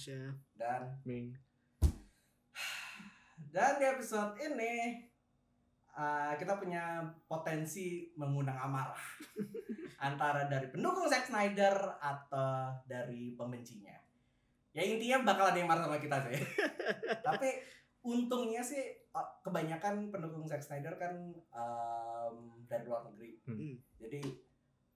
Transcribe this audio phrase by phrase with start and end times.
[0.00, 0.32] Tasya.
[0.56, 1.36] dan Ming.
[3.52, 4.96] dan di episode ini
[5.92, 8.96] uh, kita punya potensi mengundang amarah
[10.08, 13.92] antara dari pendukung Zack Snyder atau dari pembencinya.
[14.72, 16.48] Ya intinya bakal ada yang marah sama kita sih.
[17.28, 17.60] Tapi
[18.00, 21.12] untungnya sih uh, kebanyakan pendukung Zack Snyder kan
[21.52, 23.36] um, dari luar negeri.
[23.44, 23.76] Hmm.
[24.00, 24.48] Jadi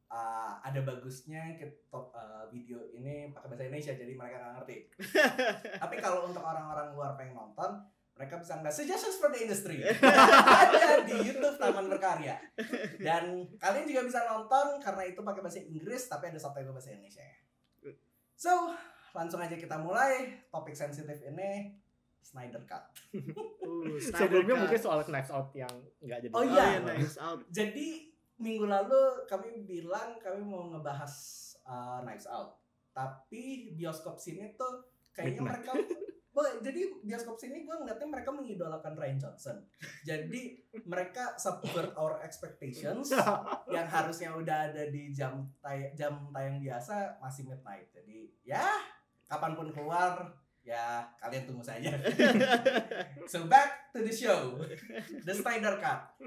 [0.08, 4.77] uh, ada bagusnya kita uh, video ini pakai bahasa Indonesia jadi mereka nggak ngerti.
[5.82, 7.70] Tapi kalau untuk orang-orang luar pengen nonton,
[8.14, 9.82] mereka bisa nggak suggestions for the industry
[10.62, 12.38] ada di YouTube Taman Berkarya.
[12.96, 17.27] Dan kalian juga bisa nonton karena itu pakai bahasa Inggris tapi ada subtitle bahasa Indonesia.
[18.34, 18.70] So
[19.14, 21.74] langsung aja kita mulai topik sensitif ini
[22.22, 22.86] Snyder Cut.
[23.64, 24.62] Uh, Snyder Sebelumnya Cut.
[24.68, 26.32] mungkin soal Knives Out yang nggak jadi.
[26.32, 26.77] Oh, Oh iya.
[26.77, 27.41] iya, nice out.
[27.48, 31.12] Jadi minggu lalu kami bilang kami mau ngebahas
[31.66, 32.58] uh, Knives Out.
[32.94, 35.66] Tapi bioskop sini tuh kayaknya Midnight.
[35.66, 35.72] mereka
[36.34, 39.56] jadi bioskop sini gue ngeliatnya mereka mengidolakan Ryan Johnson.
[40.02, 43.14] Jadi mereka subvert our expectations
[43.74, 47.86] yang harusnya udah ada di jam tay jam tayang biasa masih midnight.
[47.94, 48.66] Jadi ya
[49.30, 51.92] kapan pun keluar ya kalian tunggu saja.
[53.30, 54.58] so back to the show,
[55.22, 56.19] The Snyder Cut.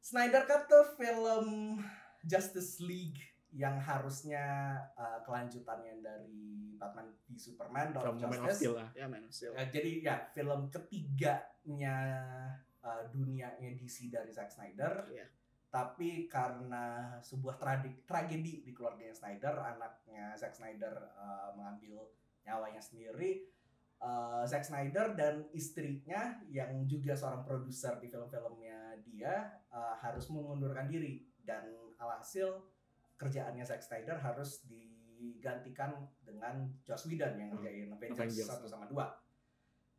[0.00, 1.78] Snyder Cut tuh film
[2.24, 3.20] Justice League
[3.56, 8.60] yang harusnya uh, kelanjutannya dari Batman v Superman Dawn From of Man of Justice.
[8.60, 8.88] Steel lah.
[8.92, 9.52] Ya Man of Steel.
[9.56, 11.98] Eh, jadi ya film ketiganya
[12.84, 15.08] uh, dunianya DC dari Zack Snyder.
[15.08, 15.26] Iya.
[15.68, 22.08] Tapi karena sebuah tragedi, tragedi di keluarganya Snyder, anaknya Zack Snyder uh, mengambil
[22.44, 23.44] nyawanya sendiri.
[23.98, 30.86] Uh, Zack Snyder dan istrinya yang juga seorang produser di film-filmnya dia uh, harus mengundurkan
[30.86, 31.66] diri dan
[31.98, 32.62] alhasil
[33.18, 38.70] kerjaannya Zack Snyder harus digantikan dengan Joss Whedon yang ngerjain Avengers Avengers.
[38.70, 38.94] 1 sama 2.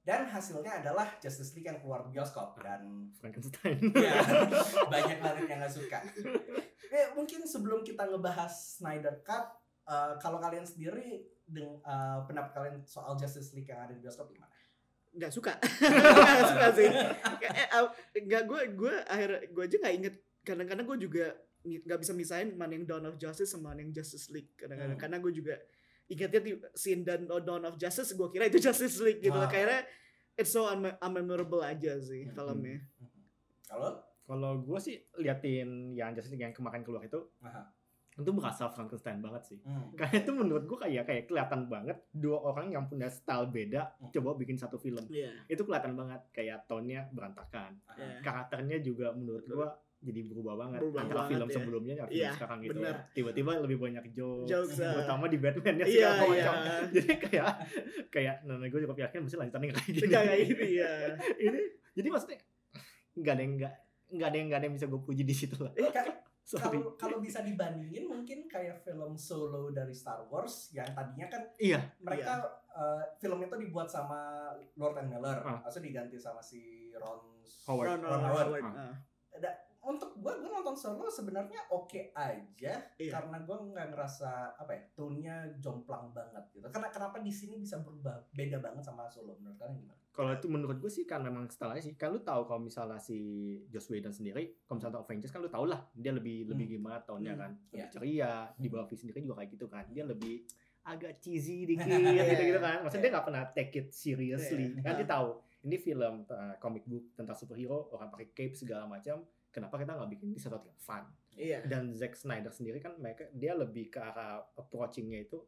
[0.08, 3.78] Dan hasilnya adalah Justice League yang keluar bioskop dan Frankenstein.
[4.00, 4.24] ya,
[4.94, 6.00] banyak banget yang gak suka.
[6.90, 12.76] Eh, mungkin sebelum kita ngebahas Snyder Cut, eh, kalau kalian sendiri dengan eh, pendapat kalian
[12.84, 14.54] soal Justice League yang ada di bioskop gimana?
[15.10, 15.58] Nggak suka.
[15.82, 16.90] Nggak suka sih.
[18.22, 20.16] Nggak gue gue akhir gue aja nggak inget.
[20.42, 21.26] Kadang-kadang gue juga
[21.60, 24.54] nggak bisa misahin mana yang Dawn of Justice sama mana yang Justice League.
[24.56, 25.02] Kadang-kadang Hmm.
[25.02, 25.56] karena gue juga
[26.06, 29.34] ingetnya di scene dan oh, Dawn of Justice gue kira itu Justice League gitu.
[29.34, 29.50] Wah.
[29.50, 29.86] Kayaknya
[30.34, 32.34] it's so unme- unmemorable aja sih Hmm.
[32.34, 32.80] filmnya.
[33.66, 33.92] Kalau
[34.24, 37.66] Kalau gue sih liatin yang Justice League yang kemarin keluar itu, Aha.
[38.20, 39.60] Itu berasa Frankenstein banget sih.
[39.60, 39.94] hmm.
[40.00, 44.12] Karena itu menurut gue kayak kayak kelihatan banget dua orang yang punya style beda Hmm.
[44.12, 45.02] coba bikin satu film.
[45.08, 45.32] Iya.
[45.48, 47.80] Itu kelihatan banget kayak tone-nya berantakan.
[47.86, 47.96] Aha.
[47.96, 48.16] Iya.
[48.22, 49.68] Karakternya juga menurut gue
[50.00, 51.54] jadi berubah banget Berubah antara banget, film ya.
[51.54, 52.72] sebelumnya dan film Iya, sekarang gitu.
[52.74, 52.96] bener.
[53.12, 54.92] Tiba-tiba lebih banyak jokes, Jokes, ah.
[54.94, 56.54] terutama di Batman ya Iya, segala macam.
[56.90, 57.50] Jadi kayak
[58.10, 60.08] kayak nah gue juga yakin mesti lanjutannya kayak gini.
[60.08, 60.92] Nggak kayak gini ya.
[61.46, 61.62] ini
[61.94, 62.40] jadi maksudnya
[63.12, 63.74] nggak ada yang nggak
[64.10, 65.74] nggak ada yang nggak ada yang bisa gue puji di situ lah.
[66.50, 71.78] Kalau kalau bisa dibandingin mungkin kayak film solo dari Star Wars yang tadinya kan Iya.
[72.02, 75.60] mereka eh, film itu dibuat sama Lord and Miller, Ah.
[75.62, 77.86] langsung diganti sama si Ron Howard.
[77.86, 78.48] Ron, Ron, Ron Howard.
[78.50, 78.64] Howard.
[78.66, 78.82] Ah.
[78.90, 78.96] Ah.
[79.80, 83.12] untuk gue gue nonton solo sebenarnya oke aja Iya.
[83.16, 87.80] karena gue nggak ngerasa apa ya tone-nya jomplang banget gitu karena kenapa di sini bisa
[87.80, 89.99] berubah beda banget sama solo menurut kalian gimana?
[90.20, 91.96] Kalau itu menurut gue sih kan memang stylenya sih.
[91.96, 93.16] Kan lu tahu kalau misalnya si
[93.72, 97.34] Joss Whedon sendiri, kalau misalnya Avengers kan lu tau lah dia lebih lebih gimana tahunnya
[97.34, 97.52] Hmm, kan.
[97.72, 97.88] Lebih iya.
[97.88, 98.34] ceria.
[98.60, 99.88] Di bawah V sendiri juga kayak gitu kan.
[99.96, 100.44] Dia lebih
[100.84, 102.68] agak cheesy dikit Iya, gitu gitu iya.
[102.68, 102.78] kan.
[102.84, 104.76] Maksudnya dia nggak pernah take it seriously.
[104.76, 104.84] Iya.
[104.84, 105.28] Kan dia tahu
[105.64, 109.24] ini film uh, comic book tentang superhero, orang pakai cape segala macam.
[109.56, 111.08] Kenapa kita nggak bikin ini sesuatu yang fun?
[111.40, 111.64] Iya.
[111.64, 115.40] Dan Zack Snyder sendiri kan mereka dia lebih ke arah approachingnya itu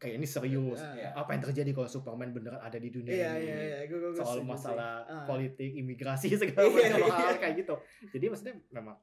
[0.00, 0.80] kayak ini serius.
[0.80, 0.96] Ah.
[0.96, 1.08] Iya.
[1.12, 3.44] Apa yang terjadi kalau Superman beneran ada di dunia Iya, ini?
[3.44, 3.78] iya, iya.
[3.84, 5.24] Gue, gue, gue soal masalah Ah.
[5.24, 7.12] politik, imigrasi segala Iya, macam iya.
[7.12, 7.74] hal kayak gitu.
[8.08, 8.96] Jadi maksudnya memang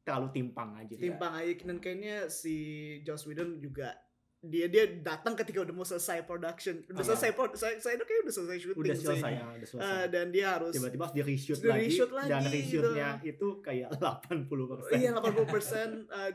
[0.00, 0.94] terlalu timpang aja.
[0.94, 2.54] timpang aja dan kayaknya si
[3.02, 3.90] Joss Whedon juga
[4.38, 7.08] dia dia datang ketika udah mau selesai production udah Ah.
[7.08, 9.90] selesai pro saya saya kayak udah selesai syuting Udah selesai, ya, udah selesai.
[9.90, 12.52] Ah, dan dia harus Tiba-tiba harus di reshoot Di lagi, reshoot lagi dan gitu.
[12.52, 14.94] reshootnya itu kayak 80 persen.
[14.94, 15.88] Iya 80 persen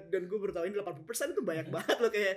[0.03, 2.35] dan gue baru tahu ini 80 persen itu banyak banget loh kayak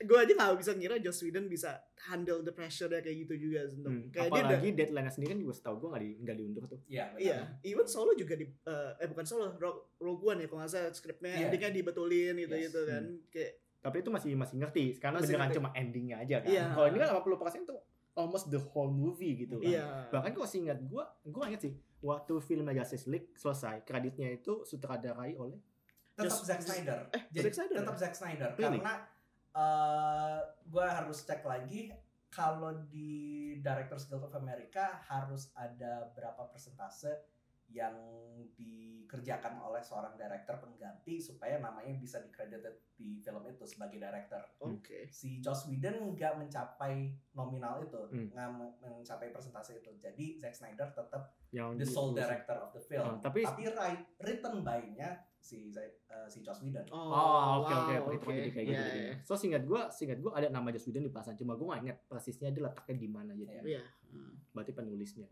[0.00, 1.70] gue aja nggak bisa ngira Joss Whedon bisa
[2.00, 5.54] handle the pressure kayak gitu juga Hmm, kayak dia udah Apalagi deadline-nya sendiri kan juga
[5.54, 6.80] setahu gue nggak di, nggak diundur tuh.
[6.86, 7.20] Iya, benar.
[7.20, 10.70] Iya, even solo juga di eh, eh bukan solo, Rogue, Rogue One ya kalau nggak
[10.70, 11.44] salah skripnya Iya.
[11.46, 12.64] endingnya dibetulin gitu Yes.
[12.66, 13.04] gitu kan.
[13.28, 15.56] Kayak Tapi itu masih masih ngerti, karena Masih beneran ngerti.
[15.56, 16.48] cuma endingnya aja kan.
[16.48, 16.64] Iya.
[16.70, 17.80] Kalau ini kan 80 persen tuh
[18.12, 19.70] almost the whole movie gitu kan.
[19.70, 19.86] iya.
[20.08, 25.32] Bahkan kalau seingat gue, gue ingat sih, waktu film Justice League selesai, kreditnya itu sutradarai
[25.34, 25.56] oleh
[26.12, 27.08] tetap Just- Zack Snyder.
[27.10, 27.98] Eh, Jadi Zack Snyder tetap ya?
[27.98, 28.78] Zack Snyder Really?
[28.78, 28.94] karena
[29.50, 31.90] eh gue harus cek lagi
[32.28, 33.10] kalau di
[33.58, 37.10] Directors Guild of America harus ada berapa persentase
[37.70, 37.94] yang
[38.56, 44.38] dikerjakan oleh seorang director pengganti supaya namanya bisa dicredited di film itu sebagai director.
[44.60, 45.10] Oke.
[45.10, 48.28] Si Joss Whedon nggak mencapai nominal itu, Hmm.
[48.30, 49.90] nggak men- mencapai persentase itu.
[49.98, 53.02] Jadi Zack Snyder tetap yang the sole director of the film.
[53.02, 55.08] Ah, tapi Tapi write, written by-nya
[55.40, 56.86] si eh, si Joss Whedon.
[56.92, 58.36] Oh, oke oke wow, begitu oke.
[58.36, 58.76] jadi kayak gitu.
[58.76, 58.86] iya.
[58.86, 59.14] jadinya.
[59.26, 61.98] So singkat gua, singkat gua ada nama Joss Whedon di pelasan, cuma gua nggak ingat
[62.06, 63.52] persisnya dia letaknya di mana jadi.
[63.58, 63.62] Iya.
[63.66, 63.82] Iya.
[64.12, 64.32] Hmm.
[64.52, 65.26] Berarti penulisnya.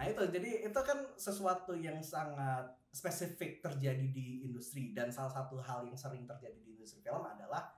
[0.00, 5.60] Nah itu jadi itu kan sesuatu yang sangat spesifik terjadi di industri dan salah satu
[5.60, 7.68] hal yang sering terjadi di industri film adalah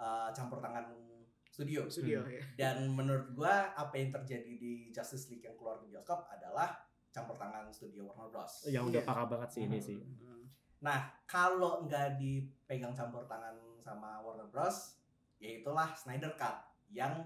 [0.00, 0.88] uh, campur tangan
[1.52, 1.84] studio.
[1.84, 2.32] Studio Hmm.
[2.32, 2.42] ya.
[2.56, 6.80] Dan menurut gua apa yang terjadi di Justice League yang keluar ke bioskop adalah
[7.12, 8.64] campur tangan studio Warner Bros.
[8.66, 9.08] Yang udah Iya.
[9.08, 9.84] parah banget sih ini Hmm.
[9.84, 9.98] sih.
[10.00, 10.44] Hmm.
[10.80, 10.98] Nah
[11.28, 14.96] kalau nggak dipegang campur tangan sama Warner Bros,
[15.36, 16.56] ya itulah Snyder Cut
[16.88, 17.20] yang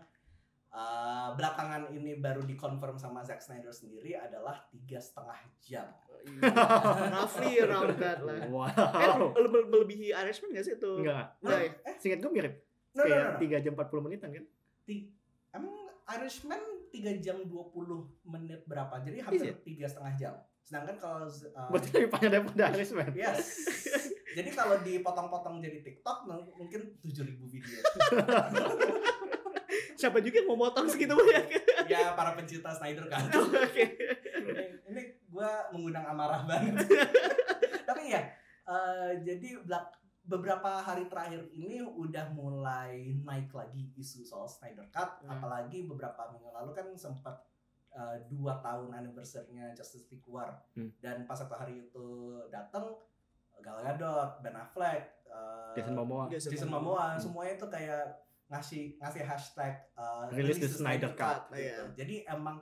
[0.70, 5.86] uh, belakangan ini baru dikonfirm sama Zack Snyder sendiri adalah tiga setengah jam.
[6.20, 6.52] Iya.
[7.08, 8.36] Roughly around that lah.
[8.36, 9.32] Eh, Wow.
[9.34, 10.92] lebih melebihi Irishman gak sih itu?
[11.00, 11.32] Enggak.
[11.40, 11.70] Enggak ya?
[11.84, 12.54] Eh, Singkat gua mirip.
[12.90, 13.38] no, no, no, Kayak no.
[13.40, 14.44] 3 jam 40 menitan kan?
[14.84, 15.08] Ti-
[15.50, 15.74] Emang
[16.10, 17.50] Irishman 3 jam 20
[18.24, 18.94] menit berapa?
[19.00, 19.54] Jadi hampir Iya.
[19.60, 20.34] tiga setengah jam.
[20.60, 23.10] Sedangkan kalau uh, Berarti lebih panjang daripada Irishman.
[23.14, 23.66] yes.
[24.38, 27.78] jadi kalau dipotong-potong jadi TikTok mungkin 7000 video.
[30.00, 31.46] Siapa juga yang mau motong segitu banyak?
[31.84, 33.28] ya para pencinta Snyder kan.
[33.36, 33.84] Oke.
[34.40, 36.80] ini, ini gue mengundang amarah banget.
[37.88, 38.22] Tapi ya,
[38.64, 45.20] eh, jadi belak- beberapa hari terakhir ini udah mulai naik lagi isu soal Snyder Cut.
[45.20, 45.30] Hmm.
[45.30, 47.44] Apalagi beberapa minggu lalu kan sempat
[47.90, 50.62] eh, dua tahun anniversary-nya Justice League keluar.
[50.72, 50.88] Hmm.
[50.96, 52.06] Dan pas satu hari itu
[52.46, 52.96] datang,
[53.58, 56.24] Gal Gadot, Ben Affleck, eh, Jason Momoa.
[56.30, 57.20] Jason Momoa, Hmm.
[57.20, 58.06] semuanya itu kayak
[58.50, 61.48] ngasih ngasih hashtag uh, Release the Snyder Cut.
[61.54, 61.62] gitu.
[61.62, 61.78] Iya.
[61.94, 62.58] Jadi emang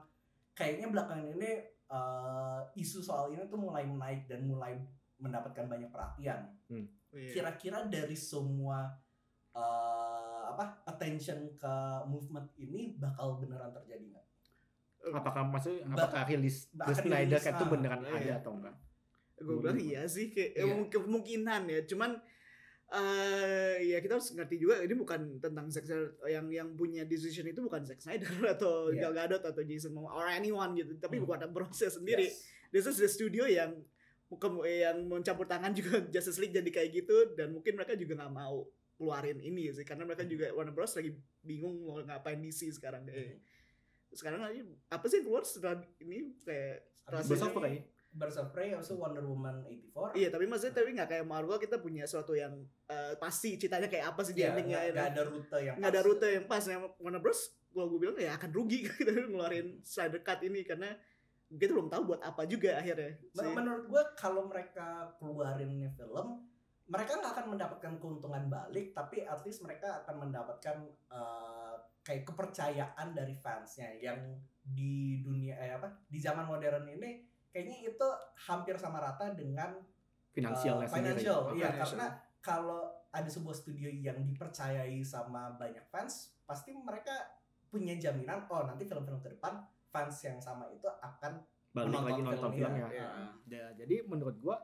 [0.53, 1.51] kayaknya belakangan ini
[1.89, 4.77] uh, isu soal ini tuh mulai menaik dan mulai
[5.17, 6.45] mendapatkan banyak perhatian.
[6.69, 7.33] Iya.
[7.33, 8.85] Kira-kira dari semua
[9.57, 11.75] uh, apa attention ke
[12.05, 14.27] movement ini bakal beneran terjadi nggak?
[15.09, 18.13] Apakah maksudnya Ba- apakah rilis The Snyder Cut itu ah, beneran iya.
[18.13, 18.77] ada atau enggak?
[19.39, 20.91] gue bilang iya sih kayak Iya.
[20.91, 23.05] kemungkinan ya cuman kita
[24.19, 27.99] harus ngerti juga ini bukan tentang Zack Snyder yang yang punya decision itu bukan Zack
[27.99, 28.27] Snyder
[28.59, 29.07] atau Iya.
[29.07, 31.25] Gal Gadot atau Jason Momoa or anyone gitu tapi Hmm.
[31.25, 32.43] bukan proses sendiri Yes.
[32.69, 33.79] this is the studio yang
[34.67, 38.67] yang mencampur tangan juga Justice League jadi kayak gitu dan mungkin mereka juga nggak mau
[38.95, 40.33] keluarin ini sih karena mereka Hmm.
[40.35, 43.41] juga Warner Bros lagi bingung mau ngapain DC sekarang kayak Hmm.
[44.11, 47.85] sekarang lagi apa sih yang keluar setelah ini kayak Birds of Prey.
[48.09, 49.63] Birds of Prey, also Wonder Woman
[49.95, 50.17] 84.
[50.17, 52.57] Iya, tapi maksudnya tapi nggak kayak Marvel kita punya sesuatu yang
[52.89, 54.79] eh, pasti ceritanya kayak apa sih di Iya, endingnya.
[54.81, 56.63] nggak nggak ada rute yang Nggak ada rute yang pas.
[56.65, 57.41] Yang Warner Bros.
[57.69, 60.91] Kalau gue bilang ya akan rugi kita ngeluarin Snyder Cut ini karena
[61.49, 63.21] kita belum tahu buat apa juga akhirnya.
[63.37, 63.55] Men-.
[63.55, 66.27] Menurut gue kalau mereka keluarin film,
[66.89, 70.77] mereka nggak akan mendapatkan keuntungan balik, tapi at least mereka akan mendapatkan
[71.13, 74.17] eh, kayak kepercayaan dari fansnya yang
[74.65, 77.25] di dunia eh apa di zaman modern ini
[77.59, 81.19] kayaknya itu hampir sama rata dengan eh, sendiri.
[81.19, 81.99] financial, Oh, iya financial.
[81.99, 82.07] karena
[82.39, 87.11] kalau ada sebuah studio yang dipercayai sama banyak fans, pasti mereka
[87.67, 92.21] punya jaminan oh nanti film-film ke depan fans yang sama itu akan Balik menonton lagi
[92.23, 92.87] nonton filmnya.
[92.87, 92.89] filmnya.
[92.95, 93.09] Iya.
[93.51, 94.57] Ya, jadi menurut gua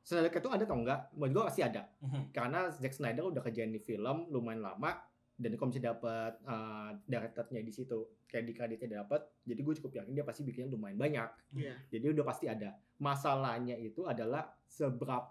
[0.00, 1.00] Snyder Cut itu ada atau enggak?
[1.12, 1.82] Menurut gua pasti ada.
[1.98, 2.30] Mhm.
[2.30, 5.00] Karena Zack Snyder udah kerjain di film lumayan lama
[5.36, 9.92] dan kalau misalnya dapat uh, directornya di situ kayak di kreditnya dapat jadi gue cukup
[9.96, 11.74] yakin dia pasti bikinnya lumayan banyak Iya.
[11.90, 15.30] jadi udah pasti ada masalahnya itu adalah seberapa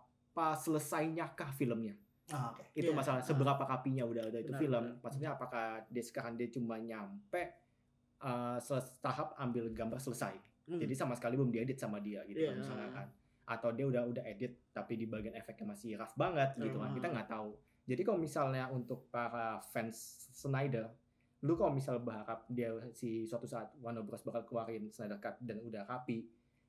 [0.56, 1.96] selesainya kah filmnya
[2.26, 2.64] Ah, oke.
[2.74, 2.96] itu Iya.
[2.96, 5.00] masalah seberapa kapinya udah ada itu Benar, film benar.
[5.02, 7.42] maksudnya apakah dia sekarang dia cuma nyampe
[8.20, 8.60] uh,
[9.00, 10.80] tahap ambil gambar selesai Hmm.
[10.80, 12.50] jadi sama sekali belum diedit sama dia gitu Iya.
[12.50, 13.08] kan misalnya kan
[13.44, 17.04] atau dia udah udah edit tapi di bagian efeknya masih rough banget gitu kan kita
[17.06, 17.16] Hmm.
[17.20, 17.52] nggak tahu
[17.84, 20.88] jadi kalau misalnya untuk para fans Snyder
[21.44, 24.24] lu kalau misal berharap dia si suatu saat Warner Bros.
[24.24, 26.24] bakal keluarin Snyder Cut dan udah rapi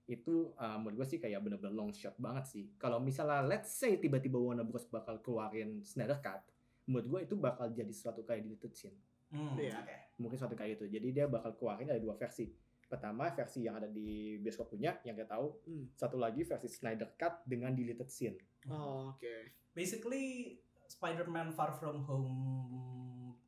[0.05, 2.65] itu uh, menurut gue sih kayak bener-bener long shot banget sih.
[2.77, 4.85] Kalau misalnya let's say tiba-tiba Warner Bros.
[4.91, 6.43] bakal keluarin Snyder Cut
[6.91, 8.99] menurut gue itu bakal jadi suatu kayak deleted scene.
[9.31, 9.79] Hmm, Iya.
[9.79, 9.97] oke.
[10.21, 12.51] mungkin suatu kayak itu jadi dia bakal keluarin ada dua versi.
[12.85, 15.47] Pertama versi yang ada di bioskop punya yang kita tahu.
[15.71, 15.87] Hmm.
[15.95, 18.37] satu lagi versi Snyder Cut dengan deleted scene.
[18.67, 19.35] Oh, oke.
[19.71, 22.35] Basically Spider-Man Far From Home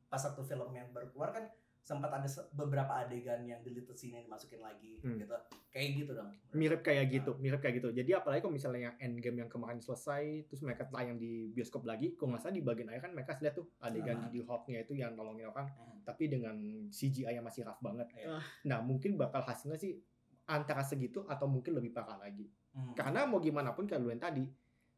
[0.07, 1.45] pas satu film yang baru keluar kan
[1.83, 5.15] sempat ada beberapa adegan yang deleted scene yang dimasukin lagi Hmm.
[5.15, 5.31] gitu
[5.71, 7.93] kayak gitu dong mirip kayak gitu, mirip kayak gitu.
[7.93, 12.11] Jadi apalagi kalau misalnya yang Endgame yang kemarin selesai, terus mereka tayang di bioskop lagi,
[12.11, 14.27] kok nggak salah di bagian akhir kan mereka lihat tuh adegan Ah.
[14.27, 16.01] di Hulk-nya itu yang nolongin orang, Hmm.
[16.03, 16.57] tapi dengan
[16.89, 18.07] CGI yang masih rough banget.
[18.15, 18.35] Iya.
[18.35, 18.43] Ah.
[18.65, 19.95] Nah mungkin bakal hasilnya sih
[20.45, 22.49] antara segitu atau mungkin lebih parah lagi.
[22.73, 22.95] Hmm.
[22.95, 24.43] Karena mau gimana pun kayak lu yang tadi,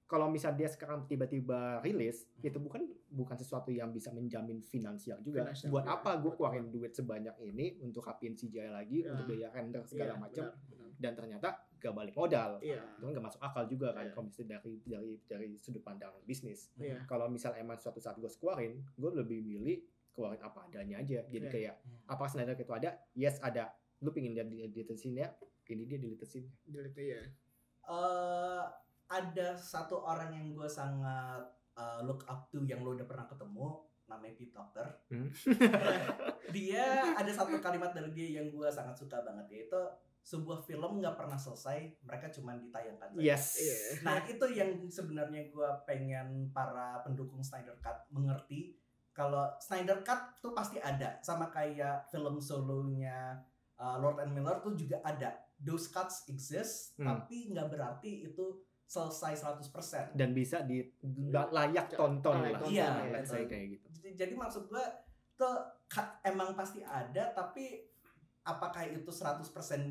[0.09, 2.49] kalau misalnya dia sekarang tiba-tiba rilis, Hmm.
[2.49, 5.45] itu bukan bukan sesuatu yang bisa menjamin finansial juga.
[5.45, 5.95] Finansial Buat juga.
[5.95, 9.13] apa gue keluarin duit sebanyak ini untuk rapiin CGI lagi, Ya.
[9.13, 10.45] untuk biaya render segala Iya, macam,
[10.97, 11.47] dan ternyata
[11.79, 12.57] gak balik modal.
[12.59, 12.81] Iya.
[12.97, 14.11] Itu kan gak masuk akal juga kan Iya.
[14.11, 16.73] kalau misalnya dari dari dari sudut pandang bisnis.
[16.75, 17.05] Iya.
[17.05, 19.77] Kalau misal emang suatu saat gue keluarin, gue lebih milih
[20.09, 21.21] keluarin apa adanya aja.
[21.23, 21.53] Jadi Iya.
[21.53, 22.09] kayak Hmm.
[22.09, 22.89] apa Snyder Cut itu ada?
[23.13, 23.71] Yes ada.
[23.99, 24.43] Lu pingin dia
[24.97, 25.29] scene ya?
[25.63, 26.49] Ini dia deleted scene.
[26.65, 27.21] Delete ya.
[27.85, 28.65] Eh,
[29.09, 31.41] ada satu orang yang gue sangat
[31.73, 35.29] uh, look up to yang lo udah pernah ketemu namanya Pete Docter Hmm.
[36.55, 39.81] dia ada satu kalimat dari dia yang gue sangat suka banget yaitu
[40.19, 43.21] sebuah film nggak pernah selesai mereka cuma ditayangkan saja.
[43.23, 43.57] Yes.
[43.57, 43.77] Iya.
[44.05, 48.77] Nah itu yang sebenarnya gue pengen para pendukung Snyder Cut mengerti
[49.09, 53.41] kalau Snyder Cut tuh pasti ada sama kayak film solonya
[53.77, 55.33] uh, Lord and Miller tuh juga ada.
[55.59, 57.07] Those cuts exist Hmm.
[57.09, 58.45] tapi nggak berarti itu
[58.89, 60.17] selesai 100%.
[60.17, 60.81] Dan bisa di
[61.29, 62.60] layak tonton Layak lah.
[62.60, 63.36] tonton, Iya, let's betul.
[63.36, 63.88] say kayak gitu.
[63.93, 64.86] Jadi, jadi maksud gue
[65.36, 65.55] tuh
[65.86, 67.86] cut emang pasti ada tapi
[68.41, 69.46] apakah itu 100%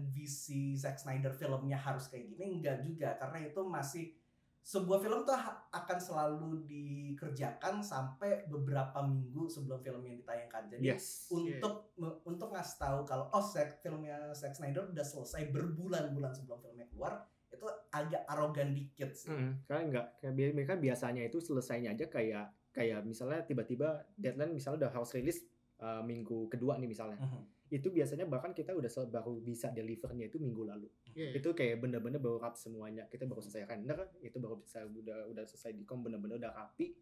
[0.08, 4.04] visi Zack Snyder filmnya harus kayak gini enggak juga karena itu masih
[4.60, 5.32] sebuah film tuh
[5.70, 10.68] akan selalu dikerjakan sampai beberapa minggu sebelum filmnya ditayangkan.
[10.68, 11.30] Jadi Yes.
[11.30, 16.60] untuk me- untuk ngasih tahu kalau oh Zack filmnya Zack Snyder udah selesai berbulan-bulan sebelum
[16.60, 19.32] filmnya keluar itu agak arogan dikit sih.
[19.32, 24.86] Mm, karena enggak kayak mereka biasanya itu selesainya aja kayak kayak misalnya tiba-tiba deadline misalnya
[24.86, 25.42] udah harus rilis
[25.82, 27.18] uh, minggu kedua nih misalnya.
[27.18, 27.42] Mhm.
[27.68, 30.88] Itu biasanya bahkan kita udah baru bisa delivernya itu minggu lalu.
[31.12, 31.36] Iya.
[31.36, 33.04] Itu kayak bener-bener baru rapi semuanya.
[33.12, 36.96] Kita baru selesai render, itu baru bisa udah udah selesai di kom bener-bener udah rapi.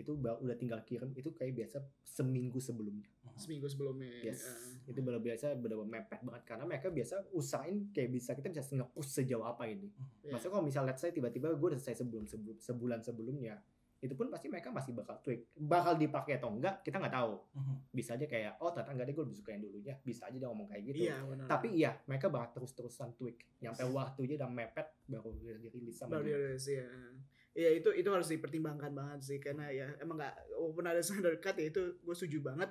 [0.00, 3.08] Itu baru udah tinggal kirim itu kayak biasa seminggu sebelumnya.
[3.36, 4.08] Seminggu sebelumnya.
[4.24, 4.48] Yes.
[4.48, 4.90] Ah.
[4.90, 9.10] Itu bener biasa bener mepet banget karena mereka biasa usahain kayak bisa kita bisa nge-push
[9.20, 9.92] sejauh apa ini.
[10.24, 10.36] Iya.
[10.36, 13.60] Maksudnya kalau misalnya let's say tiba-tiba gue udah selesai sebelum, sebelum sebulan sebelumnya,
[14.00, 15.44] itu pun pasti mereka masih bakal tweak.
[15.60, 17.36] Bakal dipakai atau enggak, kita nggak tahu.
[17.52, 17.74] Mhm.
[17.92, 19.94] Bisa aja kayak, oh ternyata enggak deh gue lebih suka yang dulunya.
[20.00, 21.04] Bisa aja dia ngomong kayak gitu.
[21.04, 21.46] Iya benar.
[21.52, 23.44] Tapi iya, mereka bakal terus-terusan tweak.
[23.60, 26.32] Nyampe waktunya udah mepet, baru dirilis sama baru dia.
[26.32, 26.88] dirilis ya.
[27.50, 31.58] Iya itu itu harus dipertimbangkan banget sih karena ya emang nggak walaupun ada Snyder Cut
[31.58, 32.70] ya itu gue setuju banget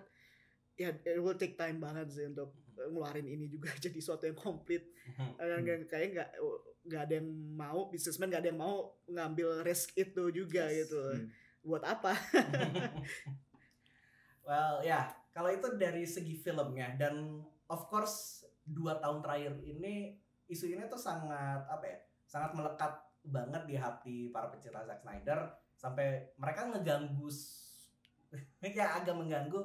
[0.74, 4.88] ya it will take time banget sih untuk ngeluarin ini juga jadi suatu yang komplit
[5.36, 5.84] dan Hmm.
[5.84, 6.30] kayak nggak
[6.88, 10.88] nggak ada yang mau businessman nggak ada yang mau ngambil risk itu juga Yes.
[10.88, 11.28] gitu Hmm.
[11.60, 12.16] buat apa
[14.48, 20.16] well ya kalau itu dari segi filmnya dan of course dua tahun terakhir ini
[20.48, 22.94] isu ini tuh sangat apa ya sangat melekat
[23.26, 25.40] banget di hati para pecinta Zack Snyder
[25.76, 27.28] sampai mereka ngeganggu
[28.78, 29.60] ya agak mengganggu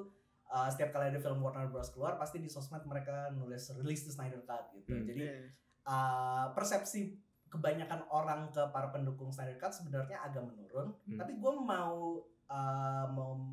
[0.48, 4.12] uh, setiap kali ada film Warner Bros keluar pasti di sosmed mereka nulis release the
[4.14, 5.06] Snyder Cut gitu Hmm.
[5.06, 5.50] jadi
[5.86, 7.18] uh, persepsi
[7.54, 10.90] kebanyakan orang ke para pendukung Snyder Cut sebenarnya agak menurun.
[11.06, 11.18] Hmm.
[11.22, 12.18] Tapi gue mau
[12.50, 13.06] uh,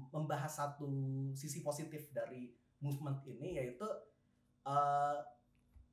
[0.10, 0.90] membahas satu
[1.38, 2.50] sisi positif dari
[2.82, 3.86] movement ini yaitu
[4.66, 5.22] uh,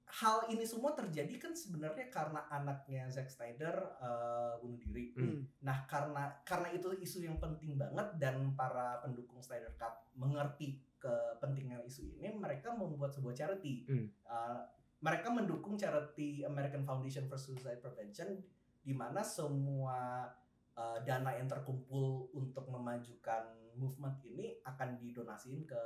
[0.09, 5.13] hal ini semua terjadi kan sebenarnya karena anaknya Zack Snyder uh, bunuh diri.
[5.13, 5.45] Hmm.
[5.61, 11.85] Nah karena karena itu isu yang penting banget dan para pendukung Snyder Cut mengerti kepentingan
[11.87, 13.87] isu ini, mereka membuat sebuah charity.
[13.87, 14.09] Hmm.
[14.27, 14.61] Uh,
[14.99, 18.43] mereka mendukung charity American Foundation for Suicide Prevention,
[18.83, 20.27] di mana semua
[20.75, 23.47] uh, dana yang terkumpul untuk memajukan
[23.79, 25.83] movement ini akan didonasiin ke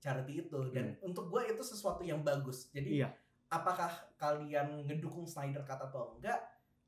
[0.00, 0.72] charity itu.
[0.72, 2.72] Dan untuk gue itu sesuatu yang bagus.
[2.72, 3.12] Jadi Iya.
[3.48, 6.40] Apakah kalian ngedukung Snyder Cut atau enggak?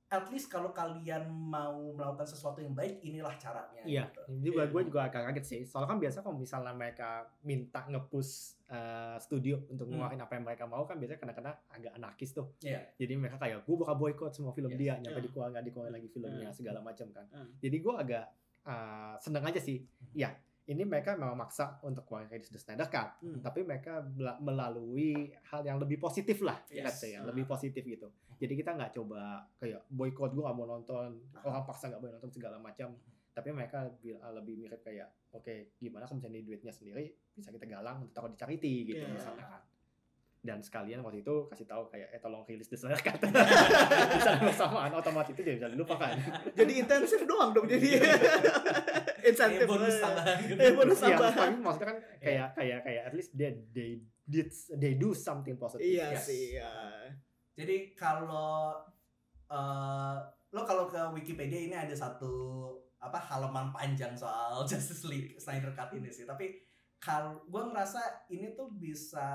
[0.09, 3.85] At least kalau kalian mau melakukan sesuatu yang baik, inilah caranya.
[3.85, 4.21] Iya, gitu.
[4.33, 5.61] ini juga gue juga agak kaget sih.
[5.69, 10.01] Soalnya kan biasa kalau misalnya mereka minta nge-push uh, studio untuk Hmm.
[10.01, 12.57] ngeluarin apa yang mereka mau kan biasanya kadang-kadang agak anarkis tuh.
[12.65, 12.89] Iya.
[12.97, 14.81] Jadi mereka kayak gue bakal boykot semua film Yes.
[14.81, 16.57] dia, nyampe dikeluarin nggak dikeluarin lagi filmnya Iya.
[16.57, 17.27] segala macam kan.
[17.29, 17.45] Iya.
[17.69, 18.25] Jadi gue agak
[18.65, 19.85] uh, seneng aja sih.
[20.17, 20.33] Ya,
[20.69, 23.41] ini mereka memang maksa untuk Release the Snyder Cut, Hmm.
[23.41, 24.05] tapi mereka
[24.39, 25.13] melalui
[25.47, 27.01] hal yang lebih positif lah, Yes.
[27.17, 27.25] Ah.
[27.25, 28.13] lebih positif gitu.
[28.37, 31.43] Jadi kita nggak coba kayak boykot gue gak mau nonton, Ah.
[31.43, 32.93] orang paksa nggak boleh nonton segala macam.
[33.33, 38.03] Tapi mereka bil- lebih mirip kayak, oke gimana kalau misalnya duitnya sendiri bisa kita galang
[38.03, 39.15] untuk taruh di charity gitu Iya.
[39.15, 39.63] misalnya kan.
[40.39, 42.95] Dan sekalian waktu itu kasih tahu kayak eh tolong rilis di saat
[44.41, 46.15] bersamaan otomatis itu jadi bisa dilupakan
[46.53, 47.99] Jadi intensif doang dong jadi.
[49.29, 49.67] Insentif.
[49.67, 50.55] Kayak bonus tambahan gitu.
[50.57, 51.35] Eh, bonus Iya, tambahan.
[51.35, 53.91] tapi maksudnya kan kayak kayak kayak at least they they
[54.25, 56.25] did they do something positive Iya Yes.
[56.25, 56.73] sih, ya.
[57.53, 58.79] Jadi kalau
[59.45, 60.17] eh,
[60.49, 62.31] lo kalau ke Wikipedia ini ada satu
[62.97, 66.23] apa halaman panjang soal Justice League Snyder Cut ini sih.
[66.23, 66.63] Tapi
[66.97, 69.29] kalau gue ngerasa ini tuh bisa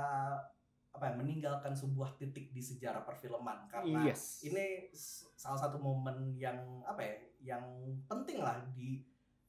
[0.94, 3.66] apa ya meninggalkan sebuah titik di sejarah perfilman.
[3.66, 4.46] Karena yes.
[4.46, 4.94] ini
[5.34, 7.16] salah satu momen yang apa ya
[7.54, 7.66] yang
[8.06, 9.02] penting lah di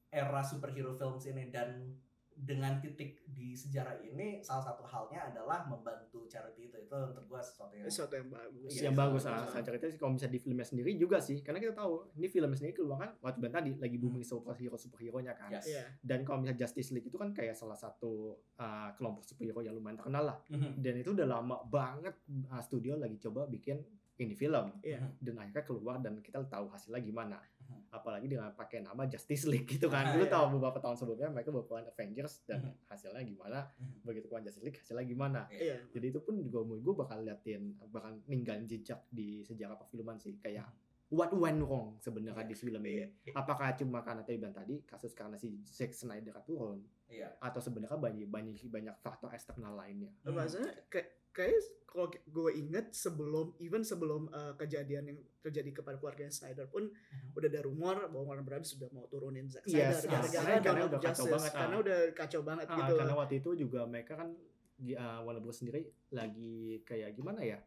[0.09, 1.53] era superhero films ini.
[1.53, 1.93] Dan
[2.35, 7.39] dengan titik di sejarah ini salah satu halnya adalah membantu charity itu itu untuk gua
[7.39, 8.71] sesuatu yang Sesuatu yang bagus.
[8.71, 9.33] Iya, yang bagus iya.
[9.33, 12.27] ah saya cerita sih kalau bisa di filmnya sendiri juga sih karena kita tahu ini
[12.27, 15.67] filmnya sendiri keluar kan waktu dan tadi lagi booming superhero superhero nya kan Yes.
[15.67, 15.85] Iya.
[16.01, 19.95] dan kalau misalnya Justice League itu kan kayak salah satu uh, kelompok superhero yang lumayan
[19.95, 20.83] terkenal lah Mhm.
[20.83, 23.79] dan itu udah lama banget uh, studio lagi coba bikin
[24.15, 25.03] ini film Iya.
[25.19, 27.35] dan akhirnya keluar dan kita tahu hasilnya gimana.
[27.91, 30.33] Apalagi dengan pakai nama Justice League gitu kan Ah, dulu iya.
[30.33, 32.75] tahu beberapa tahun sebelumnya mereka baru keluarin Avengers dan Mhm.
[32.87, 34.03] hasilnya gimana Mhm.
[34.03, 35.79] begitu keluar Justice League hasilnya gimana Iya.
[35.89, 40.35] jadi itu pun juga menurut gue bakal liatin bakal ninggalin jejak di sejarah perfilman sih
[40.37, 40.67] kayak
[41.09, 43.33] what went wrong sebenarnya Iya, di film ini Iya.
[43.33, 47.31] apakah cuma karena tadi bilang tadi kasus karena si Zack Snyder turun Iya.
[47.39, 50.35] atau sebenarnya banyak banyak banyak faktor eksternal lainnya Hmm.
[50.35, 56.27] Maksudnya kayak kayak kalau gue inget sebelum even sebelum uh, kejadian yang terjadi kepada keluarga
[56.27, 57.35] Snyder pun Mhm.
[57.35, 60.33] udah ada rumor bahwa Warner Brothers sudah mau turunin Zack Yes, Snyder yes.
[60.33, 61.59] gara-gara Karena udah kacau banget, ah.
[61.59, 62.95] karena udah kacau banget Ah, gitu.
[62.97, 67.59] karena waktu itu juga mereka kan uh, Warner Bros sendiri lagi kayak gimana ya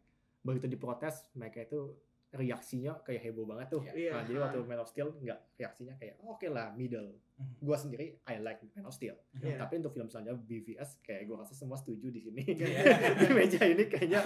[0.43, 1.95] begitu diprotes mereka itu
[2.29, 4.11] reaksinya kayak heboh banget tuh Iya.
[4.11, 7.61] nah, jadi waktu Man of Steel nggak reaksinya kayak oke lah middle Mhm.
[7.61, 9.55] gua sendiri I like Man of Steel Iya.
[9.57, 12.83] tapi untuk film selanjutnya BVS kayak gua rasa semua setuju di sini Iya.
[13.21, 14.19] di meja ini kayaknya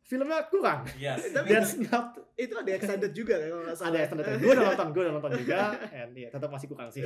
[0.00, 1.28] filmnya kurang Yes.
[1.36, 3.92] Tapi that's not itu ada extended juga kan kalau nggak salah.
[3.94, 5.58] ada tanda gue udah nonton gue udah nonton juga
[5.92, 7.00] and ya tetap masih kurang sih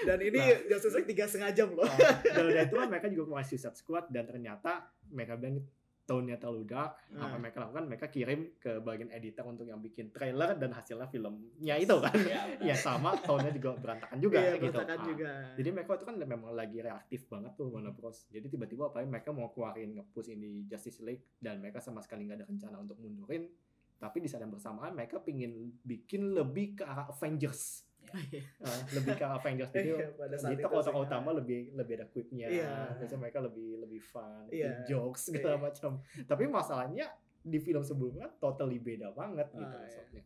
[0.00, 0.58] Dan ini Nah.
[0.70, 1.86] Justice League tiga setengah jam loh.
[2.24, 5.60] dan udah itu mereka juga kurang Suicide Squad dan ternyata mereka bilang
[6.04, 7.38] tone-nya terlalu dark apa Nah.
[7.38, 11.96] mereka lakukan mereka kirim ke bagian editor untuk yang bikin trailer dan hasilnya filmnya itu
[11.96, 12.60] kan benar.
[12.60, 15.06] ya sama tone-nya juga berantakan juga Iya, gitu berantakan Ah.
[15.06, 15.30] juga.
[15.54, 19.30] jadi mereka itu kan memang lagi reaktif banget tuh Warner Bros jadi tiba-tiba apa mereka
[19.30, 23.48] mau keluarin nge-push ini Justice League dan mereka sama sekali nggak ada rencana untuk mundurin
[23.94, 28.42] tapi di saat yang bersamaan mereka pingin bikin lebih ke arah Avengers Iya.
[28.62, 32.46] Ah, lebih ke Avengers jadi Iya, pada saat jadi itu utama lebih lebih ada quipnya
[32.46, 32.94] Iya.
[32.94, 34.70] biasanya mereka lebih lebih fun Iya.
[34.70, 35.64] lebih jokes segala Iya.
[35.66, 35.90] macam
[36.24, 37.06] tapi masalahnya
[37.42, 39.82] di film sebelumnya totally beda banget gitu Ah, iya.
[39.84, 40.22] maksudnya.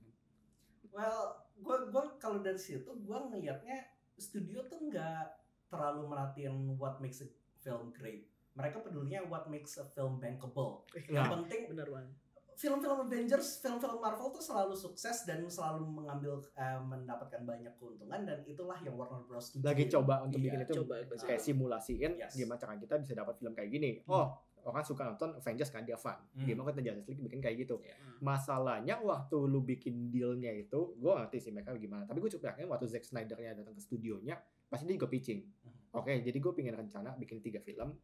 [0.88, 1.20] Well,
[1.58, 5.26] gua gua kalau dari situ gua ngelihatnya studio tuh nggak
[5.68, 8.28] terlalu merhatiin what makes a film great.
[8.52, 10.82] Mereka pedulinya what makes a film bankable.
[10.94, 11.30] Yang Nah.
[11.40, 12.14] penting Benar banget.
[12.58, 18.42] Film-film Avengers, film-film Marvel tuh selalu sukses dan selalu mengambil eh, mendapatkan banyak keuntungan dan
[18.44, 19.54] itulah yang Warner Bros.
[19.56, 22.34] lagi coba untuk Iya, bikin itu coba, kayak simulasiin Yes.
[22.34, 24.10] gimana cara kita bisa dapat film kayak gini Hmm.
[24.10, 24.26] oh
[24.60, 26.44] orang suka nonton Avengers kan dia fun Hmm.
[26.44, 27.94] gimana kita Justice League bikin kayak gitu Iya.
[28.18, 32.66] masalahnya waktu lu bikin dealnya itu gue ngerti sih mereka gimana tapi gue cukup yakin
[32.66, 34.34] waktu Zack Snyder-nya datang ke studionya
[34.66, 35.72] pasti dia juga pitching Hmm.
[35.94, 37.94] oke jadi gue pengen rencana bikin tiga film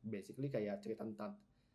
[0.00, 1.32] basically kayak cerita tentang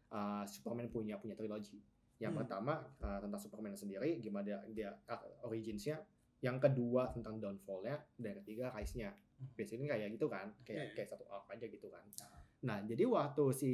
[0.09, 1.81] uh, Superman punya punya trilogi
[2.17, 2.41] yang Hmm.
[2.41, 6.01] pertama uh, tentang Superman sendiri gimana dia, dia uh, originsnya
[6.39, 9.53] yang kedua tentang downfallnya dan ketiga rise-nya Hmm.
[9.53, 10.65] basically kayak gitu kan Iya.
[10.65, 12.41] kayak kayak satu arc aja gitu kan Ah.
[12.59, 13.71] nah jadi waktu si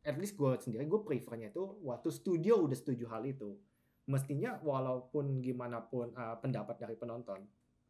[0.00, 3.58] at least gue sendiri gue prefernya itu waktu studio udah setuju hal itu
[4.06, 7.42] mestinya walaupun gimana pun uh, pendapat dari penonton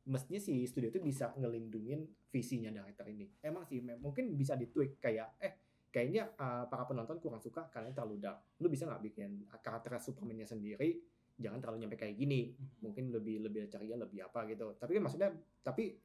[0.03, 5.37] mestinya si studio itu bisa ngelindungin visinya director ini emang sih mungkin bisa ditweak kayak
[5.39, 5.53] eh
[5.91, 8.59] kayaknya uh, para penonton kurang suka karena terlalu dark.
[8.63, 11.03] Lu bisa nggak bikin karakter Superman-nya sendiri
[11.41, 12.55] jangan terlalu nyampe kayak gini?
[12.85, 14.77] Mungkin lebih lebih ceria lebih apa gitu.
[14.79, 15.29] Tapi kan maksudnya
[15.65, 15.99] tapi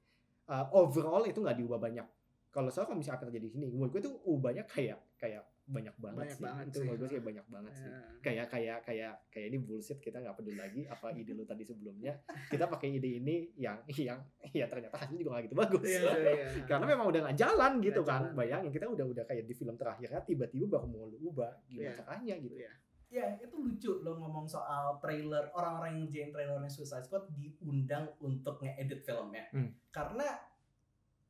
[0.49, 2.07] uh, overall itu nggak diubah banyak.
[2.49, 6.17] Kalau soal kalau misalnya akan terjadi sini menurut gue tuh ubahnya kayak kayak banyak banget
[6.21, 6.83] Banyak sih banget itu sih.
[6.83, 7.99] menurut gue sih banyak banget sih Ya.
[8.21, 12.13] kayak kayak kayak kayak ini bullshit kita nggak peduli lagi apa ide lu tadi sebelumnya
[12.47, 16.33] kita pakai ide ini yang yang ya ternyata hasilnya juga nggak gitu bagus Iya, iya,
[16.47, 16.65] iya.
[16.65, 18.35] karena memang udah nggak jalan gitu Nggak kan jalan.
[18.35, 21.97] bayangin kita udah udah kayak di film terakhirnya tiba-tiba baru mau lu ubah gimana Iya.
[21.97, 22.73] caranya gitu Iya.
[23.07, 28.59] Ya itu lucu lo ngomong soal trailer orang-orang yang ngerjain trailernya Suicide Squad diundang untuk
[28.59, 29.45] ngeedit filmnya.
[29.49, 29.71] Hmm.
[29.87, 30.25] Karena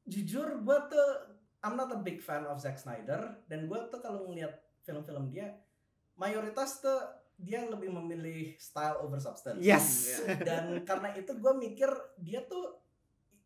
[0.03, 1.09] jujur gue tuh
[1.65, 5.49] I'm not a big fan of Zack Snyder dan gue tuh kalau ngeliat film-film dia
[6.13, 7.01] mayoritas tuh
[7.35, 9.59] dia lebih memilih style over substance.
[9.59, 10.07] yes.
[10.47, 12.79] Dan karena itu gue mikir dia tuh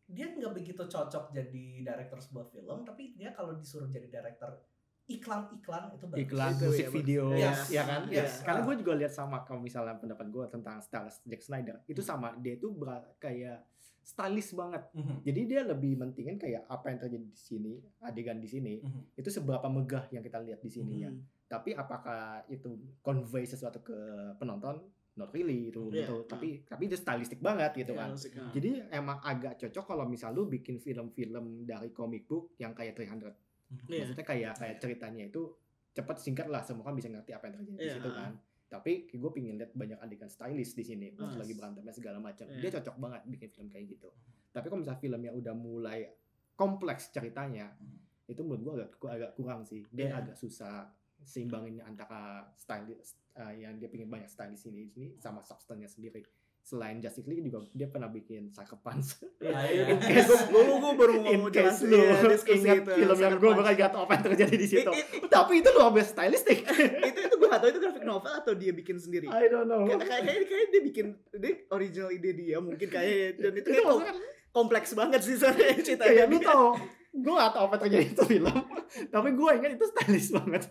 [0.06, 4.58] dia nggak begitu cocok jadi director sebuah film tapi dia kalau disuruh jadi director
[5.06, 6.20] iklan-iklan itu bagus.
[6.20, 7.66] iklan Itu musik ya, video Yes.
[7.68, 8.42] ya kan Yes.
[8.42, 8.64] karena Ah.
[8.64, 12.54] gue juga lihat sama kalau misalnya pendapat gue tentang style Jack Snyder itu sama dia
[12.54, 13.66] itu ber- kayak
[14.02, 15.16] stylish banget Mhm.
[15.22, 19.14] jadi dia lebih mentingin kayak apa yang terjadi di sini adegan di sini Mhm.
[19.14, 21.22] itu seberapa megah yang kita lihat di sininya Hmm.
[21.46, 22.68] tapi apakah itu
[23.00, 23.96] convey sesuatu ke
[24.36, 24.80] penonton
[25.12, 26.06] not really itu Iya.
[26.06, 28.48] gitu tapi tapi itu stylistic banget gitu Ya, kan musik, ah.
[28.50, 33.34] jadi emang agak cocok kalau misal lu bikin film-film dari comic book yang kayak 300
[33.68, 33.86] Mhm.
[33.86, 33.98] Iya.
[34.02, 35.42] maksudnya kayak kayak ceritanya itu
[35.90, 37.94] cepat singkat lah semua kan bisa ngerti apa yang terjadi di Iya.
[37.96, 38.32] situ kan
[38.70, 41.34] tapi gue pingin lihat banyak adegan stylish di sini Ah.
[41.34, 42.62] lagi berantemnya segala macam Iya.
[42.62, 44.08] dia cocok banget bikin film kayak gitu
[44.48, 46.00] tapi kalau misalnya filmnya udah mulai
[46.54, 47.98] kompleks ceritanya Hmm.
[48.24, 50.22] itu menurut gue agak agak kurang sih dia Iya.
[50.22, 50.86] agak susah
[51.20, 52.94] seimbangin antara style
[53.34, 56.22] uh, yang dia pengen banyak stylish ini sini sama substance sendiri
[56.60, 58.78] selain Justice League juga dia pernah bikin Sucker
[59.40, 59.84] Iya, iya.
[59.96, 60.22] iya.
[60.26, 62.92] Gue gue baru mau ngomong case lu ya, ingat itu.
[62.94, 64.90] film yang gue bakal gak tau apa yang terjadi di situ
[65.26, 66.58] tapi itu luar biasa stylistic
[67.10, 69.84] itu itu gue gak tau itu graphic novel atau dia bikin sendiri I don't know
[69.98, 74.16] kayak kayak dia bikin dia original ide dia mungkin kayak dan itu itu kayak
[74.50, 76.66] kompleks banget sih sebenarnya ceritanya kayak lu tau
[77.10, 78.58] gue gak tau apa terjadi itu film
[79.10, 80.62] tapi gue ingat itu stylish banget.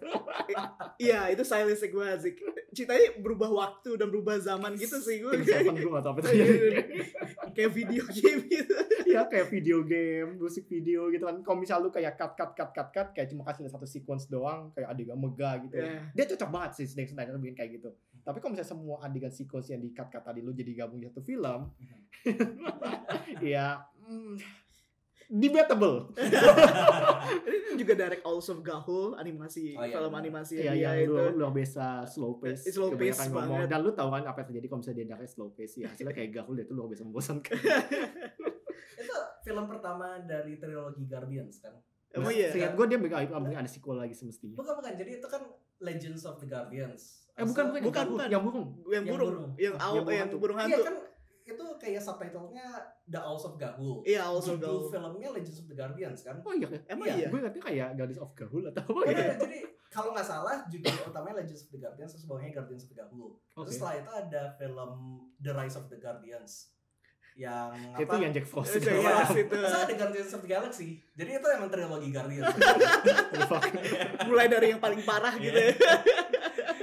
[0.99, 2.34] Iya itu stylistic banget sih
[2.75, 6.60] ceritanya berubah waktu dan berubah zaman gitu sih gue Seven gue gak tau apa terjadi.
[7.56, 8.75] Kayak video game gitu.
[9.08, 11.43] Ya kayak video game musik video gitu kan.
[11.43, 14.71] Kalau misal lu kayak cut cut cut cut cut kayak cuma kasih satu sequence doang
[14.75, 15.75] kayak adegan megah gitu.
[15.80, 16.12] Iya.
[16.15, 17.89] dia cocok banget sih Zack Snyder bikin kayak gitu.
[18.23, 21.08] Tapi kalau misalnya semua adegan sequence yang di cut cut tadi lu jadi gabung di
[21.08, 21.71] satu film
[23.54, 24.36] ya mm,
[25.32, 26.10] debatable.
[27.46, 31.13] Ini juga direct also of Gahul animasi Oh, iya, film animasi ya dia yang itu.
[31.13, 33.50] luar, biasa slow pace It's slow pace kebanyakan ngomong.
[33.56, 33.68] banget.
[33.70, 35.88] dan lu tahu kan apa yang terjadi kalau misalnya dia direct slow pace ya.
[35.88, 37.56] Hasilnya kayak Gahul itu luar biasa membosankan.
[39.00, 41.78] Itu film pertama dari trilogi Guardians kan?
[42.10, 42.50] Emang iya.
[42.50, 44.92] Seingat gue dia bakal ada sequel lagi semestinya bukan bukan.
[44.94, 45.42] Jadi itu kan
[45.80, 47.30] Legends of the Guardians.
[47.32, 48.28] Eh bukan bukan Bukan, yang bukan.
[48.28, 49.30] yang burung yang Yang burung.
[49.30, 49.52] burung.
[49.56, 50.36] yang Yang burung hantu.
[50.36, 50.82] burung iya hantu.
[50.84, 50.96] kan
[51.49, 52.67] itu kayak subtitlenya
[53.03, 56.53] The Owls of Gahul iya also Judul Gahul filmnya Legends of the Guardians kan oh
[56.53, 57.15] iya emang Iya.
[57.15, 59.59] iya gue ngerti kayak Guardians of Gahul atau apa Iya, gitu jadi
[59.89, 63.29] kalau nggak salah judul utamanya Legends of the Guardians terus bawahnya Guardians of the Gahul.
[63.49, 63.73] Terus Oke.
[63.73, 64.89] setelah itu ada film
[65.38, 66.51] The Rise of the Guardians
[67.33, 68.19] yang itu apa?
[68.19, 69.38] yang Jack Frost Itu segala ya, macam.
[69.39, 69.55] itu.
[69.55, 70.88] Terus ada Guardians of the Galaxy.
[71.13, 72.51] Jadi itu emang trilogi Guardians.
[74.25, 75.73] mulai dari yang paling parah gitu ya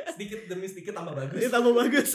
[0.08, 1.38] sedikit demi sedikit tambah bagus.
[1.38, 2.10] ini tambah bagus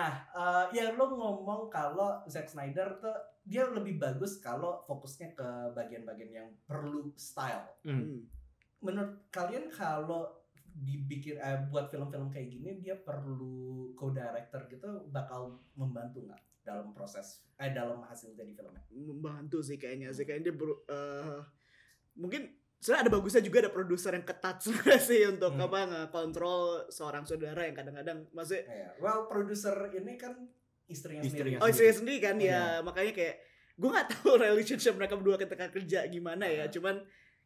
[0.00, 3.12] Nah, eh, ya lo ngomong kalau Zack Snyder tuh
[3.44, 7.68] dia lebih bagus kalau fokusnya ke bagian-bagian yang perlu style.
[7.84, 8.24] Hmm.
[8.80, 10.40] menurut kalian kalau
[10.72, 17.44] dibikin eh, buat film-film kayak gini dia perlu co-director gitu bakal membantu nggak dalam proses
[17.60, 18.80] eh dalam hasil jadi filmnya?
[18.88, 21.40] membantu sih kayaknya sih kayaknya dia ber- eh,
[22.16, 22.48] mungkin
[22.80, 25.64] sebenarnya ada bagusnya juga ada produser yang ketat sebenarnya sih untuk Hmm.
[25.64, 30.32] apa ngekontrol seorang saudara yang kadang-kadang maksudnya Kayak, well produser ini kan
[30.88, 31.62] istrinya, Istrinya sendiri.
[31.62, 32.50] oh istrinya sendiri kan Iya.
[32.50, 33.36] ya makanya kayak
[33.76, 36.68] gue nggak tahu relationship mereka berdua ketika kerja gimana ya Ah.
[36.68, 36.96] cuman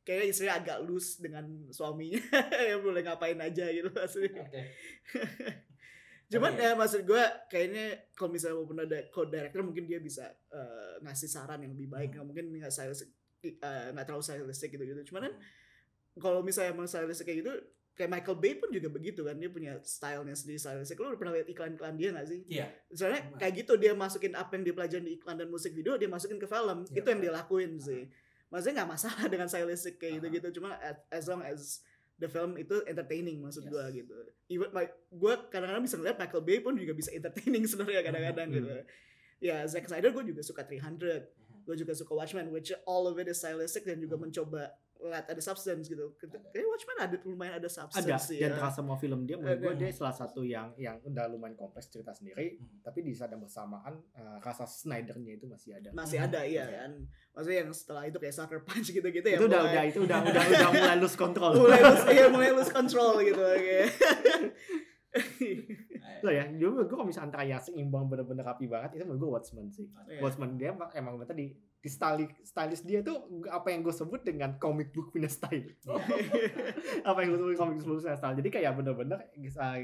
[0.00, 2.20] kayaknya istrinya agak loose dengan suaminya
[2.70, 4.62] ya boleh ngapain aja gitu maksudnya Oke.
[6.24, 6.62] cuman Iya.
[6.66, 11.60] ya maksud gue kayaknya kalau misalnya walaupun ada co-director mungkin dia bisa eh, ngasih saran
[11.60, 12.26] yang lebih baik Hmm.
[12.26, 13.12] mungkin nggak stylistic
[13.46, 15.34] eh, nggak terlalu stylistic gitu gitu cuman kan
[16.16, 17.52] kalau misalnya emang stylistic kayak gitu
[17.92, 21.32] kayak Michael Bay pun juga begitu kan dia punya stylenya sendiri stylistic lo udah pernah
[21.32, 22.40] lihat iklan-iklan dia gak sih?
[22.44, 22.66] Iya.
[22.90, 23.38] Soalnya Pernah.
[23.38, 26.36] kayak gitu dia masukin apa yang dia pelajari di iklan dan musik video dia masukin
[26.36, 28.02] ke film Iya, itu yang dia lakuin sih
[28.50, 30.18] maksudnya nggak masalah dengan stylistic kayak Aha.
[30.20, 30.74] gitu-gitu cuma
[31.08, 31.82] as, long as
[32.14, 33.70] the film itu entertaining maksud Yes.
[33.70, 34.14] gua gitu
[34.46, 38.56] even like gue kadang-kadang bisa ngeliat Michael Bay pun juga bisa entertaining sebenarnya kadang-kadang Hmm.
[38.56, 38.70] gitu
[39.40, 41.26] ya Zack Snyder gue juga suka 300
[41.64, 44.24] gue juga suka Watchmen which all of it is stylistic dan juga Hmm.
[44.24, 46.38] mencoba lihat ada substance gitu Ada.
[46.48, 48.56] kayak Watchmen ada lumayan ada substance ada sih dan ya.
[48.56, 49.80] terasa semua film dia menurut gue Ada.
[49.82, 52.80] dia salah satu yang yang udah lumayan kompleks cerita sendiri Hmm.
[52.80, 56.78] tapi di saat yang bersamaan eh, rasa Snydernya itu masih ada masih ada iya Iya.
[56.78, 56.92] kan
[57.32, 60.18] maksudnya yang setelah itu kayak Sucker Punch gitu-gitu ya itu udah mulai- udah itu udah
[60.22, 63.88] udah udah mulai lose control mulai lose, iya, mulai lose control gitu kayak
[66.24, 69.30] Loh ya, gue gue kalau misalnya antara yang seimbang bener-bener rapi banget itu menurut gue
[69.36, 69.84] Watchmen sih.
[70.08, 70.24] Iya.
[70.24, 71.52] Watchmen dia emang- emang tadi
[71.84, 75.68] di stylish, stylish dia tuh apa yang gue sebut dengan comic book punya style.
[77.08, 78.36] apa yang gue sebut comic book punya style.
[78.40, 79.78] Jadi kayak bener-bener uh,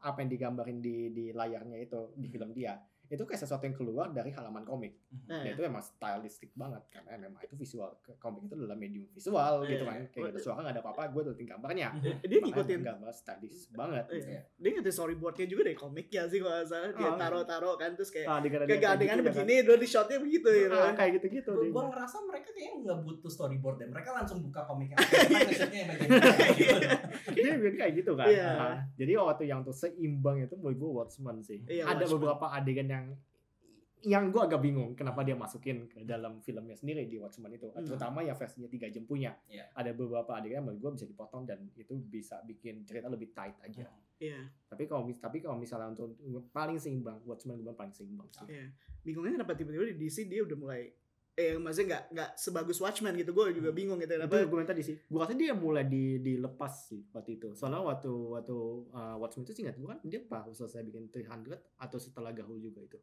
[0.00, 2.78] apa yang digambarin di di layarnya itu di film dia
[3.10, 4.94] itu kayak sesuatu yang keluar dari halaman komik.
[5.26, 9.54] Nah, Ya, itu emang stylistik banget karena memang itu visual komik itu adalah medium visual
[9.64, 9.90] gitu Iya.
[9.90, 13.66] kan kayak gitu suara nggak ada apa-apa gue tulis gambarnya dia Makanya ngikutin gambar stylish
[13.70, 14.22] banget Iya.
[14.22, 14.40] Iya.
[14.54, 17.18] dia ngikutin storyboardnya juga dari komiknya sih kalau salah dia Oh.
[17.18, 20.82] taruh-taruh kan terus kayak ah, dengan kayak gandengannya begini dulu di shotnya begitu gitu ah,
[20.86, 21.70] kan kayak gitu-gitu Gue deh.
[21.70, 23.88] gua ngerasa mereka kayaknya nggak butuh storyboard deh.
[23.88, 24.96] Mereka langsung buka komiknya.
[24.96, 25.66] Gitu.
[27.36, 28.48] dia bikin kayak gitu kan Iya.
[28.52, 32.14] Ah, jadi waktu yang tuh seimbang itu menurut gue Watchmen sih Iya, ada Watchmen.
[32.20, 32.99] beberapa adegan yang
[34.00, 37.68] yang gue agak bingung kenapa dia masukin ke dalam filmnya sendiri di Watchmen itu.
[37.68, 37.84] Hmm.
[37.84, 39.36] terutama yang versinya tiga jam punya.
[39.48, 39.68] Iya.
[39.76, 43.60] ada beberapa adegan yang menurut gue bisa dipotong dan itu bisa bikin cerita lebih tight
[43.60, 43.84] aja.
[44.20, 44.40] Iya.
[44.68, 48.48] Tapi kalau tapi kalau misalnya untuk paling seimbang Watchmen gue paling seimbang sih.
[48.48, 48.72] Iya.
[49.04, 50.88] Bingungnya kenapa tiba-tiba di DC dia udah mulai
[51.38, 54.82] eh maksudnya nggak nggak sebagus Watchmen gitu gue juga bingung gitu itu kenapa gue tadi
[54.82, 54.96] sih.
[55.06, 57.48] Gue rasa dia mulai di dilepas sih waktu itu.
[57.54, 58.56] Soalnya waktu waktu
[58.90, 62.82] uh, Watchmen itu singkat gue kan dia pas selesai bikin 300 atau setelah Gahul juga
[62.82, 62.98] itu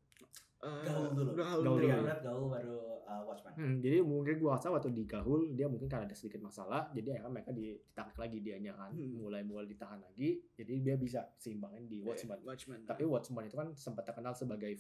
[0.59, 1.31] eh, Gaul dulu.
[1.31, 2.01] gaul Gaul dulu dulu.
[2.01, 3.53] Triad gaul baru uh, Watchmen.
[3.53, 7.13] Hmm, jadi mungkin gua rasa waktu di Gahul dia mungkin karena ada sedikit masalah, jadi
[7.13, 9.15] akhirnya mereka ditarik lagi dianya kan, Hmm.
[9.17, 12.41] mulai mulai ditahan lagi, jadi dia bisa seimbangin di Watchmen.
[12.41, 14.75] Watchmen Tapi Watchmen itu kan sempat terkenal sebagai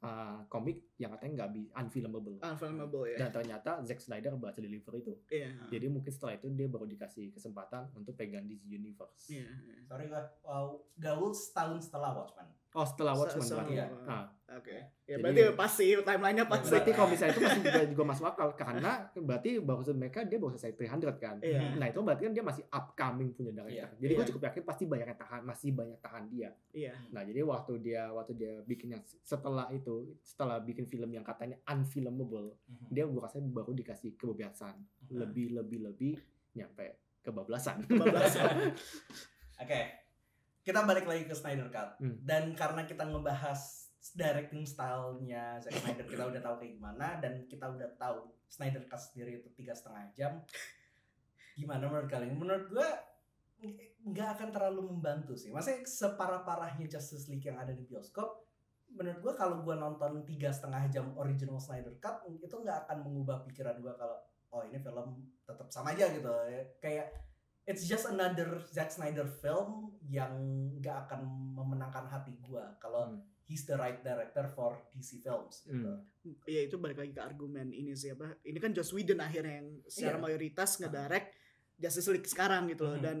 [0.00, 2.36] uh, komik yang katanya nggak bi- unfilmable.
[2.38, 5.14] unfilmable ya Dan ternyata Zack Snyder berhasil deliver itu.
[5.30, 9.30] iya Jadi mungkin setelah itu dia baru dikasih kesempatan untuk pegang DC Universe.
[9.30, 9.46] iya
[9.84, 12.48] Sorry gua, uh, gaul setahun setelah Watchmen.
[12.72, 13.74] Oh setelah Watchmen Se- berarti.
[13.74, 13.86] Iya.
[13.88, 14.06] semua.
[14.08, 14.26] Ah.
[14.50, 17.80] oke ya Jadi- berarti pas sih timelinenya pas Berarti Berarti kalau misalnya itu masih juga,
[17.84, 21.36] juga masuk akal karena berarti baru mereka dia baru selesai 300 kan.
[21.40, 21.60] Iya.
[21.76, 23.70] Nah itu berarti kan dia masih upcoming punya director.
[23.86, 23.86] Iya.
[23.96, 24.28] Jadi gue Iya.
[24.28, 26.50] cukup yakin pasti banyak yang tahan, masih banyak tahan dia.
[26.72, 31.22] iya Nah jadi waktu dia waktu dia bikin yang setelah itu, setelah bikin film yang
[31.22, 34.78] katanya unfilmable, dia gue rasa baru dikasih kebebasan
[35.08, 36.14] lebih lebih lebih
[36.52, 36.86] nyampe
[37.20, 37.82] kebablasan.
[37.84, 38.74] Kebablasan.
[39.62, 39.80] Oke,
[40.70, 41.98] kita balik lagi ke Snyder Cut.
[41.98, 42.14] Hmm.
[42.22, 47.66] Dan karena kita ngebahas directing stylenya Zack Snyder, kita udah tahu kayak gimana dan kita
[47.66, 50.32] udah tahu Snyder Cut sendiri itu tiga setengah jam.
[51.58, 52.38] Gimana menurut kalian?
[52.38, 52.88] Menurut gua
[53.66, 53.78] ng-
[54.14, 55.50] nggak akan terlalu membantu sih.
[55.50, 58.46] Maksudnya separah-parahnya Justice League yang ada di bioskop,
[58.94, 63.42] menurut gua kalau gua nonton tiga setengah jam original Snyder Cut itu nggak akan mengubah
[63.42, 64.16] pikiran gua kalau
[64.50, 66.30] oh ini film tetap sama aja gitu.
[66.78, 67.29] Kayak
[67.70, 70.34] it's just another Zack Snyder film yang
[70.76, 71.20] nggak akan
[71.54, 73.22] memenangkan hati gua kalau Hmm.
[73.42, 75.90] he's the right director for DC films gitu.
[75.90, 76.34] Hmm.
[76.44, 79.68] Iya itu balik lagi ke argumen ini sih apa ini kan Joss Whedon akhirnya yang
[79.84, 80.22] secara Iya.
[80.22, 81.28] mayoritas ngedirect
[81.76, 83.02] Justice League sekarang gitu loh Mhm.
[83.02, 83.18] dan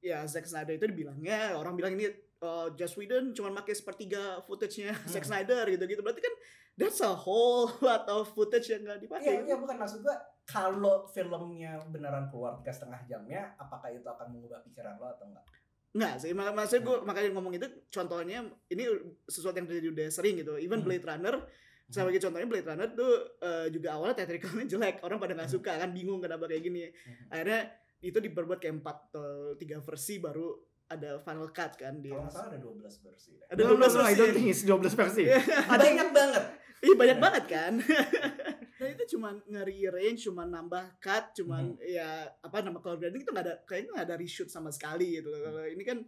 [0.00, 4.90] ya Zack Snyder itu dibilangnya orang bilang ini uh, Joss Whedon cuma pakai sepertiga footage-nya
[5.06, 5.30] Zack Hmm.
[5.30, 6.34] Snyder gitu-gitu berarti kan
[6.74, 10.16] that's a whole lot of footage yang nggak Iya, dipakai iya bukan maksud gua
[10.52, 15.44] kalau filmnya beneran keluar tiga setengah jamnya, apakah itu akan mengubah pikiran lo atau enggak?
[15.92, 18.84] Nggak sih, mak maksudnya gue makanya ngomong itu contohnya ini
[19.24, 20.56] sesuatu yang terjadi udah sering gitu.
[20.56, 20.86] Even Hmm.
[20.86, 21.34] Blade Runner,
[21.86, 25.56] sebagai contohnya Blade Runner tuh eh, juga awalnya theatricalnya jelek, orang pada nggak Hmm.
[25.56, 26.88] suka kan bingung kenapa kayak gini.
[27.28, 30.48] Akhirnya itu diperbuat kayak empat atau tiga versi baru
[30.88, 32.12] ada final cut kan dia.
[32.12, 33.30] Kalau nggak salah ada 12 versi.
[33.32, 33.46] deh.
[33.48, 34.32] Ada No, no, 12 no, I don't versi.
[34.34, 35.22] think it's 12 versi.
[35.24, 35.40] Iya.
[35.66, 36.44] Ada Banyak banget.
[36.82, 37.72] Iya banyak banget kan.
[38.82, 41.86] Dan itu cuma nge-rearrange, cuma nambah cut, cuman Mhm.
[41.86, 42.08] ya
[42.42, 45.30] apa nama kalau branding itu nggak ada kayaknya nggak ada reshoot sama sekali gitu.
[45.30, 45.38] loh.
[45.40, 45.98] Kalau ini kan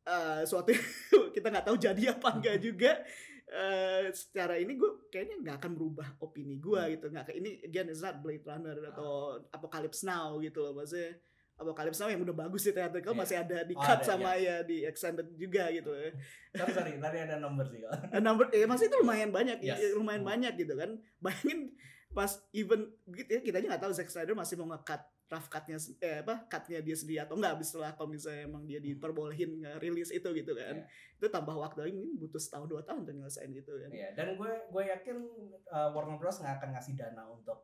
[0.00, 0.72] eh suatu
[1.36, 2.92] kita nggak tahu jadi apa enggak juga.
[3.50, 7.98] eh secara ini gue kayaknya nggak akan merubah opini gue gitu nggak ini again is
[7.98, 11.18] not Blade Runner atau Apocalypse Now gitu loh maksudnya
[11.60, 13.20] Apocalypse Now yang udah bagus di theatrical Iya.
[13.20, 15.92] masih ada di Oh, cut ada, sama ya di extended juga gitu
[16.50, 17.84] Sorry, sorry, tadi ada nomor sih.
[17.84, 19.92] Eh, number ya masih itu lumayan banyak ya, Yes.
[19.92, 20.30] lumayan Hmm.
[20.32, 21.76] banyak gitu kan bayangin
[22.10, 24.98] pas even gitu ya kita aja nggak tahu Zack Snyder masih mau nge-cut
[25.30, 29.62] rough cutnya eh apa cutnya dia sendiri atau enggak setelah kalau misalnya emang dia diperbolehin
[29.62, 30.90] nge-release itu gitu kan Iya.
[31.16, 34.34] itu tambah waktu lagi mungkin butuh setahun dua tahun untuk nyelesain gitu kan Iya, dan
[34.34, 35.16] gue gue yakin
[35.68, 37.62] uh, Warner Bros nggak akan ngasih dana untuk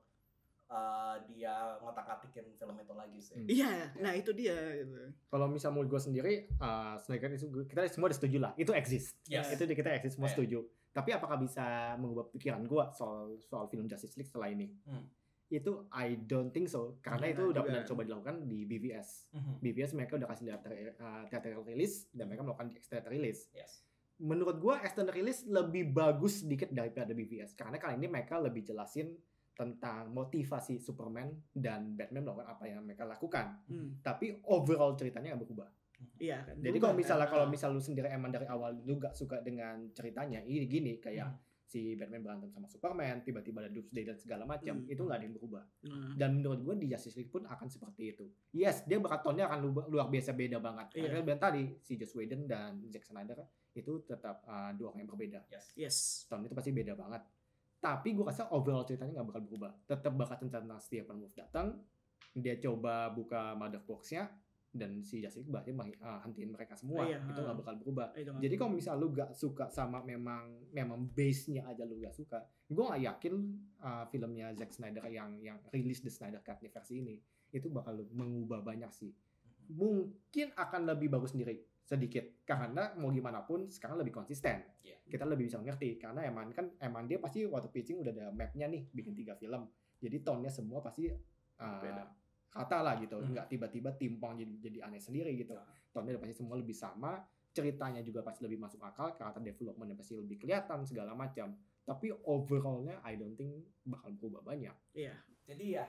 [0.69, 3.35] uh, dia ngotak-ngatikin film itu lagi sih.
[3.37, 3.49] Hmm.
[3.49, 7.87] iya nah itu dia gitu Kalau misal menurut gue sendiri, uh, Snyder itu gua- kita
[7.87, 9.15] semua udah setuju lah, itu exist.
[9.27, 9.51] Yes.
[9.51, 10.35] Itu kita exist semua Iya.
[10.35, 10.59] setuju.
[10.91, 11.65] Tapi apakah bisa
[11.97, 14.73] mengubah pikiran gue soal soal film Justice League setelah ini?
[14.83, 15.05] Hmm.
[15.47, 19.31] Itu I don't think so, karena Iya, itu udah pernah coba dilakukan di BVS.
[19.31, 19.53] Mhm.
[19.61, 20.61] BVS mereka udah kasih lihat
[20.97, 23.47] uh, theatrical release dan mereka melakukan extended release.
[23.53, 23.85] Yes.
[24.17, 29.13] Menurut gue extended release lebih bagus sedikit daripada BVS karena kali ini mereka lebih jelasin
[29.57, 33.57] tentang motivasi Superman dan Batman melakukan apa yang mereka lakukan.
[33.65, 35.69] Hmm, Tapi overall ceritanya nggak berubah.
[36.21, 37.33] iya kan Jadi kalau misalnya kan?
[37.33, 41.25] kalau misal lu sendiri emang dari awal lu gak suka dengan ceritanya, ini gini kayak
[41.27, 41.41] Hmm.
[41.67, 44.87] si Batman berantem sama Superman, tiba-tiba ada Doomsday dan segala macam, Hmm.
[44.87, 45.65] itu nggak ada yang berubah.
[45.83, 48.29] Nah, Dan menurut gue di Justice League pun akan seperti itu.
[48.53, 50.95] Yes, dia bakal tone-nya akan lu- luar biasa beda banget.
[50.95, 51.11] Iya.
[51.11, 53.41] Karena bilang tadi si Joss Whedon dan Zack Snyder
[53.73, 55.41] itu tetap uh, dua orang yang berbeda.
[55.49, 55.65] Yes.
[55.75, 55.97] yes.
[56.29, 57.25] Tone itu pasti beda banget.
[57.87, 59.71] Tapi gue rasa overall ceritanya nggak bakal berubah.
[59.87, 61.79] Tetap bakal tentang Stephen Wolf datang,
[62.35, 64.27] dia coba buka mother box-nya
[64.75, 65.71] dan si Justice League berarti
[66.03, 67.07] uh, hentiin mereka semua.
[67.07, 67.23] Iya.
[67.31, 68.11] Itu nggak bakal berubah.
[68.43, 72.83] Jadi kalau misal lu gak suka sama memang memang base-nya aja lu gak suka, gue
[72.83, 73.35] gak yakin
[73.79, 77.17] uh, filmnya Zack Snyder yang yang rilis the Snyder Cut versi ini
[77.55, 79.15] itu bakal mengubah banyak sih.
[79.71, 84.59] Mungkin akan lebih bagus sendiri sedikit karena mau gimana pun sekarang lebih konsisten.
[84.83, 84.99] Iya.
[85.07, 88.67] Kita lebih bisa ngerti karena emang kan emang dia pasti waktu pitching udah ada map-nya
[88.67, 89.71] nih bikin tiga film.
[90.03, 92.05] Jadi tone-nya semua pasti uh, Beda.
[92.51, 93.33] kata lah gitu, Hmm.
[93.37, 95.55] nggak tiba-tiba timpang jadi jadi aneh sendiri gitu
[95.95, 97.23] tone-nya pasti semua lebih sama,
[97.57, 101.57] ceritanya juga pasti lebih masuk akal, karakter development pasti lebih kelihatan segala macam.
[101.87, 104.75] Tapi overallnya I don't think bakal berubah banyak.
[104.93, 105.15] Iya.
[105.47, 105.87] Jadi ya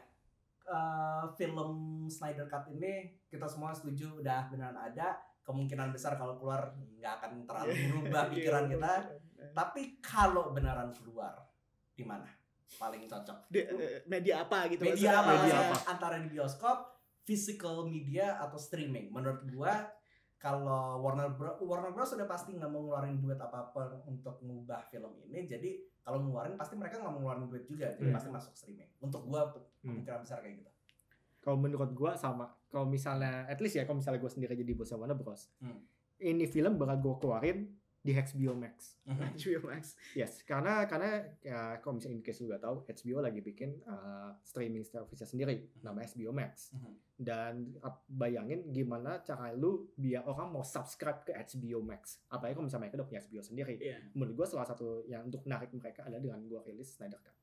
[0.68, 5.20] eh, film Snyder Cut ini kita semua setuju udah beneran ada.
[5.48, 8.72] Kemungkinan besar kalau keluar nggak akan terlalu berubah pikiran Iya.
[8.76, 8.94] kita.
[9.56, 11.40] Tapi kalau beneran keluar
[11.90, 12.28] di mana
[12.76, 13.48] paling cocok?
[13.48, 15.32] Di- eh, media apa gitu Media apa?
[15.40, 15.76] Media apa?
[15.88, 16.78] Antara di bioskop,
[17.24, 19.08] physical media atau streaming.
[19.08, 19.88] Menurut gua
[20.38, 24.84] kalau Warner Bros Warner Bros sudah pasti nggak mau ngeluarin duit apa apa untuk ngubah
[24.86, 25.48] film ini.
[25.48, 27.96] Jadi kalau ngeluarin pasti mereka nggak mau ngeluarin duit juga.
[27.96, 28.18] Jadi Hmm.
[28.20, 28.92] pasti masuk streaming.
[29.00, 29.48] Untuk gua
[29.80, 30.72] kemungkinan besar kayak gitu.
[31.48, 32.52] Kalau menurut gua sama.
[32.68, 35.48] Kalau misalnya at least ya kalau misalnya gua sendiri jadi bos Warner Bros.
[35.64, 35.80] Hmm.
[36.20, 37.72] Ini film bakal gua keluarin
[38.04, 39.00] di HBO Max.
[39.40, 39.96] HBO Max.
[40.12, 44.36] Yes, karena karena ya, kalau misalnya in case lu gak tahu, HBO lagi bikin uh,
[44.44, 46.76] streaming service sendiri, nama HBO Max.
[46.76, 46.92] Mhm.
[47.16, 47.54] Dan
[48.12, 52.28] bayangin gimana cara lu biar orang mau subscribe ke HBO Max.
[52.28, 53.76] Apalagi kalau misalnya mereka udah punya HBO sendiri.
[53.80, 54.04] Iya.
[54.16, 57.36] Menurut gua salah satu yang untuk narik mereka adalah dengan gua rilis Snyder Cut.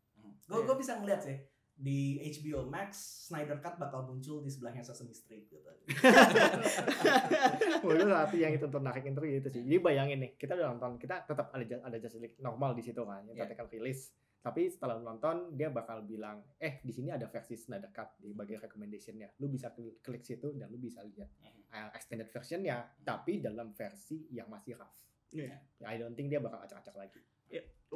[0.45, 1.37] Gue gue bisa ngeliat sih
[1.75, 5.71] di HBO Max Snyder Cut bakal muncul di sebelahnya Sesame Street gitu.
[7.87, 9.63] Menurut satu yang itu untuk narik itu gitu sih.
[9.67, 13.03] Jadi bayangin nih, kita udah nonton, kita tetap ada ada Justice League normal di situ
[13.03, 14.15] kan, yang tadi kan rilis.
[14.45, 18.61] Tapi setelah nonton, dia bakal bilang, eh di sini ada versi Snyder Cut di bagian
[18.63, 19.35] recommendationnya.
[19.41, 21.33] Lu bisa klik, klik situ dan lu bisa lihat
[21.75, 25.01] uh, extended versionnya, tapi dalam versi yang masih rough.
[25.35, 25.59] Ya,
[25.91, 27.19] I don't think dia bakal acak-acak lagi.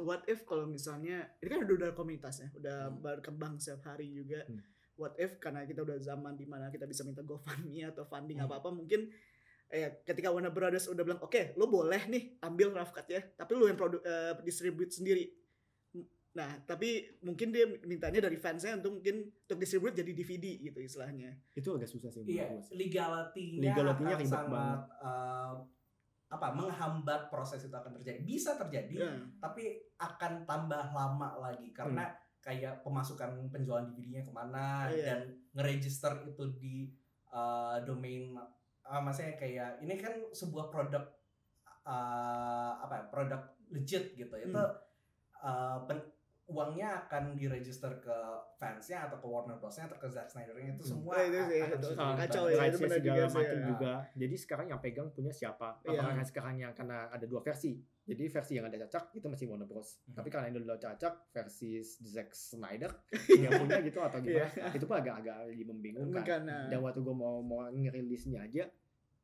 [0.01, 2.99] What if kalau misalnya ini kan udah udah komunitasnya, udah Hmm.
[2.99, 4.43] berkembang setiap hari juga.
[4.43, 4.63] Hmm.
[4.95, 8.47] What if karena kita udah zaman di mana kita bisa minta GoFundMe atau funding Hmm.
[8.47, 9.07] apa apa mungkin
[9.67, 13.53] eh ketika Warner Brothers udah bilang oke lo boleh nih ambil rough cut ya tapi
[13.53, 15.29] lo yang produk eh, distribute sendiri
[16.29, 21.37] nah tapi mungkin dia mintanya dari fansnya untuk mungkin untuk distribute jadi DVD gitu istilahnya
[21.53, 22.77] Itu agak susah sih Iya, sih.
[22.77, 24.79] legality-nya akan sangat banget.
[25.01, 25.53] eh,
[26.29, 28.21] apa menghambat proses itu akan terjadi.
[28.21, 29.11] Bisa terjadi, Ya.
[29.41, 32.05] tapi akan tambah lama lagi karena
[32.39, 35.05] kayak pemasukan penjualan DVD-nya ke mana Iya.
[35.05, 35.19] dan
[35.57, 36.87] ngeregister itu di
[37.33, 38.37] uh, domain
[38.85, 41.03] uh, maksudnya kayak ini kan sebuah produk
[41.83, 44.77] uh, apa ya, produk legit gitu itu Hmm.
[45.41, 46.09] uh, pen-
[46.49, 48.17] uangnya akan diregister ke
[48.57, 50.91] fansnya atau ke Warner Bros-nya atau ke Zack Snyder-nya itu Hmm.
[50.97, 53.67] semua itu sih, akan itu kacau ya, itu benar segala juga macam ya.
[53.69, 53.91] juga.
[54.17, 55.77] Jadi sekarang yang pegang punya siapa?
[55.85, 56.01] Iya.
[56.01, 57.77] Apakah sekarang yang karena ada dua versi.
[58.03, 59.89] Jadi versi yang ada cacak itu masih Warner Bros.
[60.03, 60.15] Mhm.
[60.17, 62.91] Tapi karena yang udah cacak versi Zack Snyder
[63.45, 64.49] yang punya gitu atau gimana?
[64.73, 66.23] itu pun agak-agak membingungkan.
[66.25, 68.65] Karena Dan waktu gue mau mau ngerilisnya aja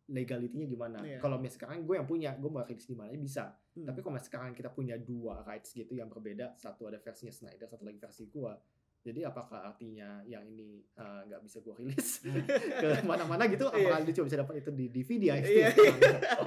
[0.05, 0.97] legalitinya gimana?
[1.01, 1.17] Iya.
[1.17, 3.43] Kalau misalnya sekarang gue yang punya, gue mau rilis di mana aja bisa.
[3.75, 3.85] Hmm.
[3.85, 7.83] Tapi kalau sekarang kita punya dua rights gitu yang berbeda, satu ada versinya Snyder, satu
[7.83, 8.55] lagi versi gua.
[9.01, 12.23] Jadi apakah artinya yang ini eh, nggak bisa gua rilis
[12.81, 13.67] ke mana-mana gitu?
[13.67, 13.85] Iya.
[13.85, 15.35] Apakah lu cuma bisa dapat itu di DVD ya?
[15.37, 15.67] Iya.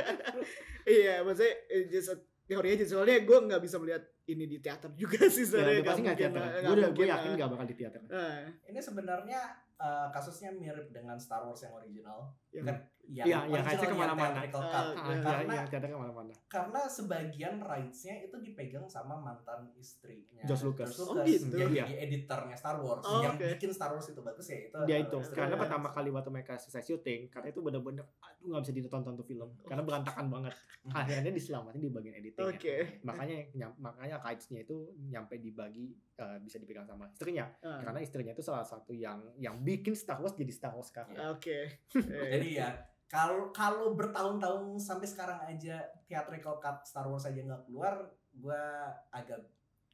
[0.89, 4.89] iya maksudnya eh, just a- teori aja soalnya gue nggak bisa melihat ini di teater
[4.97, 6.41] juga sih Ya, sebenarnya dia pasti nggak teater.
[6.41, 8.01] eh, Gue udah gue yakin nggak bakal di teater.
[8.09, 9.41] Eh, Ini sebenarnya
[9.79, 12.35] uh, kasusnya mirip dengan Star Wars yang original.
[12.49, 14.29] yang- Kan yang Iya, yang original rights-nya ke mana-mana.
[14.35, 14.45] iya.
[14.45, 16.33] iya, Karena- iya, teater ke mana-mana.
[16.47, 20.45] Karena sebagian rights-nya itu dipegang sama mantan istrinya.
[20.45, 20.93] George Lucas.
[20.99, 21.55] Oh, gitu.
[21.55, 21.85] Yang Iya.
[21.85, 23.01] jadi editornya Star Wars.
[23.03, 23.49] Oh, yang oke.
[23.51, 24.77] bikin Star Wars itu bagus ya itu.
[24.83, 25.63] Dia adalah itu George karena Lucas.
[25.65, 29.49] pertama kali waktu mereka selesai syuting, karena itu bener-bener aduh nggak bisa ditonton tuh film
[29.63, 30.53] karena berantakan banget.
[31.23, 32.45] Akhirnya diselamatin di bagian editing.
[32.47, 32.77] Oke.
[33.03, 38.33] makanya nyam- makanya rights-nya itu nyampe dibagi eh, bisa dipegang sama istrinya Ah, karena istrinya
[38.33, 41.15] itu salah satu yang yang bikin Star Wars jadi Star Wars sekarang.
[41.31, 41.87] Oke.
[41.95, 42.75] Eh, Jadi ya
[43.07, 48.05] kalau kalau bertahun-tahun sampai sekarang aja theatrical cut Star Wars aja nggak keluar,
[48.35, 48.61] gua
[49.09, 49.41] agak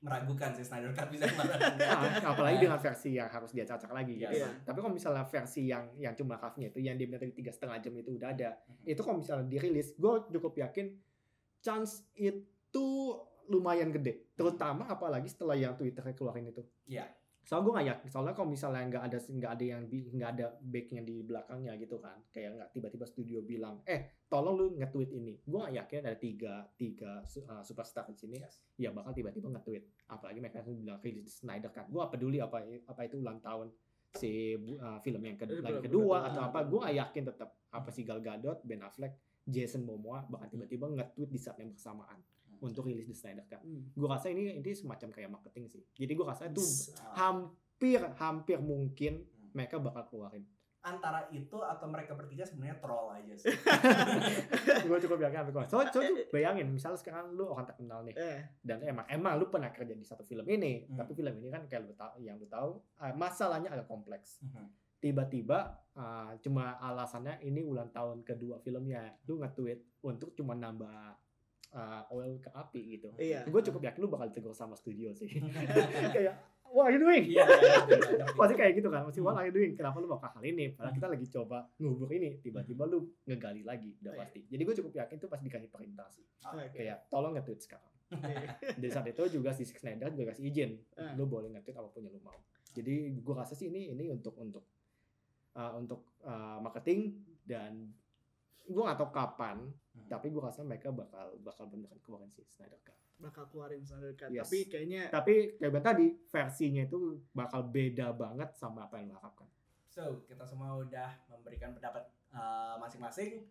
[0.00, 1.56] meragukan sih Snyder Cut bisa keluar.
[1.80, 4.34] Ah, apalagi dengan versi yang harus dia cacak lagi gitu.
[4.60, 7.94] Tapi kalau misalnya versi yang yang cuma halfnya itu yang dia tadi tiga setengah jam
[7.94, 8.84] itu udah ada, Mhm.
[8.84, 10.92] itu kalau misalnya dirilis, gue cukup yakin
[11.60, 12.86] chance itu
[13.48, 14.32] lumayan gede.
[14.34, 16.62] Terutama apalagi setelah yang Twitter keluarin itu.
[16.86, 17.06] Iya.
[17.44, 21.04] soalnya gue nggak yakin soalnya kalau misalnya nggak ada nggak ada yang nggak ada backnya
[21.04, 25.36] di belakangnya gitu kan kayak nggak tiba-tiba studio bilang eh tolong lu nge-tweet ini.
[25.44, 28.64] Gue nggak yakin ada tiga tiga uh, superstar di sini Yes.
[28.80, 30.08] ya bakal tiba-tiba nge-tweet.
[30.08, 33.68] Apalagi mereka bilang rilis Snyder Cut gue peduli apa apa itu ulang tahun
[34.16, 36.64] si uh, film yang kedua, Eh, lagi kedua atau apa.
[36.64, 41.28] Gue gak yakin tetap apa si Gal Gadot Ben Affleck Jason Momoa bahkan tiba-tiba nge-tweet
[41.28, 42.16] di saat yang bersamaan
[42.60, 43.90] untuk rilis The Snyder Cut Hmm.
[43.90, 46.62] gue rasa ini ini semacam kayak marketing sih jadi gue rasa itu
[47.14, 49.50] hampir hampir mungkin Hmm.
[49.52, 50.44] mereka bakal keluarin
[50.80, 53.48] antara itu atau mereka bertiga sebenarnya troll aja sih.
[54.84, 58.84] gue cukup yakin soalnya soalnya tuh bayangin misalnya sekarang lu orang terkenal nih Eh, dan
[58.84, 60.96] emang emang lu pernah kerja di satu film ini Hmm.
[60.96, 64.66] tapi film ini kan kayak lu tahu yang lu tahu eh, masalahnya agak kompleks Mhm.
[65.00, 65.58] tiba-tiba
[65.94, 71.16] eh, cuma alasannya ini ulang tahun kedua filmnya lu nge-tweet untuk cuma nambah
[71.74, 73.42] eh, oil ke api gitu Iya.
[73.44, 75.26] gue cukup yakin lu bakal ditegur sama studio sih
[76.14, 76.34] kayak
[76.66, 78.26] what are you doing Iya, iya, iya, iya.
[78.38, 79.40] pasti kayak gitu kan pasti what Hmm.
[79.40, 82.82] are you doing kenapa lu bakal hal ini padahal kita lagi coba ngubur ini tiba-tiba
[82.84, 84.20] lu ngegali lagi udah Iya.
[84.20, 86.74] pasti jadi gue cukup yakin itu pasti dikasih perintah sih Oke.
[86.76, 88.48] kayak tolong nge-tweet sekarang Iya.
[88.76, 91.10] dari saat itu juga si Zack Snyder juga kasih izin Ah.
[91.12, 92.38] lu boleh nge-tweet apa pun yang lu mau
[92.70, 94.66] jadi gue rasa sih ini ini untuk untuk
[95.52, 97.86] uh, untuk uh, marketing dan
[98.64, 99.58] gue gak tahu kapan
[99.94, 100.10] Hmm.
[100.10, 104.26] tapi gue rasa mereka bakal bakal beneran keluarin si Snyder Cut bakal keluarin Snyder Cut.
[104.34, 104.50] Yes.
[104.50, 109.46] Tapi kayaknya tapi kayak tadi versinya itu bakal beda banget sama apa yang lo harapkan
[109.94, 112.02] So, kita semua udah memberikan pendapat
[112.34, 113.46] uh, masing-masing.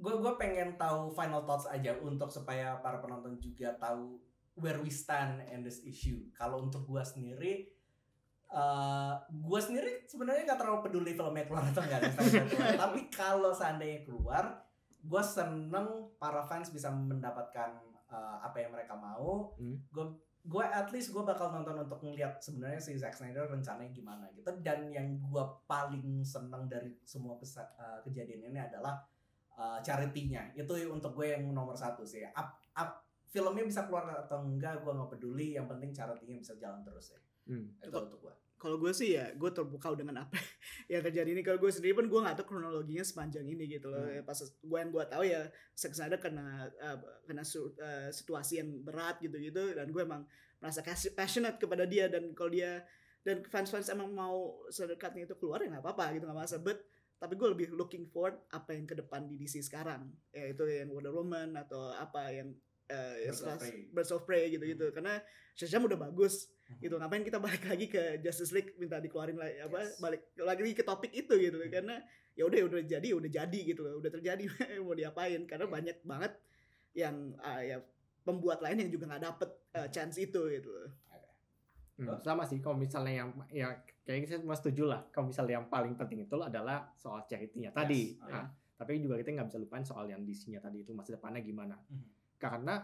[0.00, 4.16] Gue gue pengen tahu final thoughts aja untuk supaya para penonton juga tahu
[4.56, 6.24] where we stand in this issue.
[6.32, 7.68] Kalau untuk gue sendiri,
[8.52, 12.12] uh, gue sendiri sebenarnya nggak terlalu peduli filmnya keluar atau enggak.
[12.82, 14.62] Tapi kalau seandainya keluar,
[15.02, 17.78] gue seneng para fans bisa mendapatkan
[18.10, 19.54] uh, apa yang mereka mau.
[19.58, 19.78] Hmm.
[19.90, 20.06] Gue
[20.46, 24.46] gue at least gue bakal nonton untuk ngeliat sebenarnya si Zack Snyder rencananya gimana gitu
[24.62, 28.94] dan yang gue paling seneng dari semua kesa- uh, kejadian ini adalah
[29.58, 34.46] uh, charity-nya itu untuk gue yang nomor satu sih up, up, filmnya bisa keluar atau
[34.46, 37.72] enggak gue nggak peduli yang penting charity-nya bisa jalan terus ya Hmm.
[37.78, 38.02] itu Cukup.
[38.06, 40.34] untuk gue kalau gue sih ya gue terpukau dengan apa
[40.92, 44.02] yang terjadi ini kalau gue sendiri pun gue nggak tahu kronologinya sepanjang ini gitu loh
[44.02, 44.16] Hmm.
[44.18, 48.82] Ya, pas gue yang gue tahu ya Snyder kena uh, kena su- uh, situasi yang
[48.82, 50.24] berat gitu gitu dan gue emang
[50.58, 52.80] merasa kasih passionate kepada dia dan kalau dia
[53.22, 56.78] dan fans-fans emang mau Snyder Cut-nya itu keluar ya nggak apa-apa gitu nggak masalah but
[57.16, 60.88] tapi gue lebih looking forward apa yang ke depan di DC sekarang ya itu yang
[60.92, 62.52] Wonder Woman atau apa yang
[62.88, 63.80] uh, Birds of Prey.
[63.92, 65.20] Birds of Prey gitu-gitu karena
[65.56, 69.78] Shazam udah bagus gitu ngapain kita balik lagi ke Justice League minta dikeluarin lagi apa
[69.80, 70.02] Yes.
[70.02, 71.56] balik lagi ke topik itu gitu.
[71.56, 71.70] Loh.
[71.70, 72.02] karena
[72.34, 74.02] ya udah udah jadi udah jadi gitu loh.
[74.02, 74.44] Udah terjadi
[74.84, 75.46] mau diapain.
[75.46, 75.72] Karena Iya.
[75.72, 76.32] banyak banget
[76.92, 77.78] yang ah, ya
[78.26, 80.90] pembuat lain yang juga nggak dapet uh, chance itu gitu loh.
[81.96, 83.72] Hmm, sama sih kalau misalnya yang ya
[84.04, 85.00] kayaknya saya semua setuju lah.
[85.08, 88.12] Kalau misalnya yang paling penting itu adalah soal charity-nya tadi.
[88.12, 88.46] Yes, oh, Nah,
[88.76, 91.78] tapi juga kita nggak bisa lupain soal yang DC-nya tadi itu masa depannya gimana.
[91.88, 92.18] Mhm.
[92.36, 92.74] karena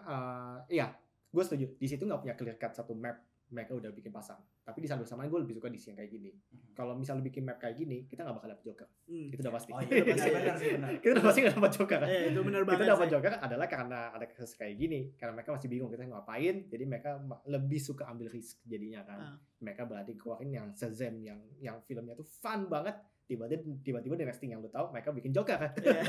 [0.65, 0.89] eh ya
[1.29, 1.77] gue setuju.
[1.77, 3.21] Di situ nggak punya clear cut satu map
[3.53, 6.33] mereka udah bikin pasang tapi di saat bersamaan gue lebih suka DC yang kayak gini
[6.33, 6.73] Mhm.
[6.73, 9.29] kalau misalnya bikin map kayak gini kita nggak bakal dapet Joker Hmm.
[9.29, 12.23] itu udah pasti oh iya benar-benar sih benar kita udah pasti nggak dapet Joker Eh,
[12.27, 12.89] itu benar kita banget.
[12.89, 13.13] dapat sih.
[13.13, 17.11] Joker adalah karena ada kasus kayak gini karena mereka masih bingung kita ngapain jadi mereka
[17.45, 19.37] lebih suka ambil risk jadinya kan Ah.
[19.59, 22.97] mereka berarti keluarin yang Shazam yang yang filmnya tuh fun banget
[23.33, 26.03] tiba-tiba tiba-tiba next thing yang lu tahu mereka bikin Joker kan Iya.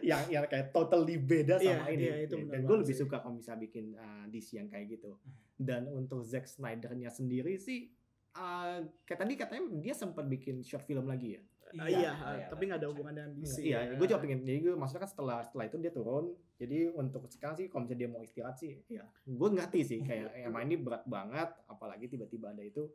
[0.16, 3.02] yang yang kayak totally beda Iya, sama ini iya, itu benar dan gue lebih sih.
[3.04, 5.12] suka kalau bisa bikin uh, DC yang kayak gitu
[5.60, 7.92] dan untuk Zack Snyder-nya sendiri sih
[8.32, 11.42] uh, kayak tadi katanya dia sempat bikin short film lagi ya
[11.76, 13.60] Ah, iya, oh iya, tapi nggak ada hubungan dengan DC.
[13.60, 14.00] iya, ya.
[14.00, 14.40] gue juga pengen.
[14.40, 16.32] Jadi gue maksudnya kan setelah setelah itu dia turun.
[16.56, 20.32] Jadi untuk sekarang sih kalau misalnya dia mau istirahat sih, ya gue ngerti sih kayak
[20.48, 21.52] emang ini berat banget.
[21.68, 22.88] Apalagi tiba-tiba ada itu.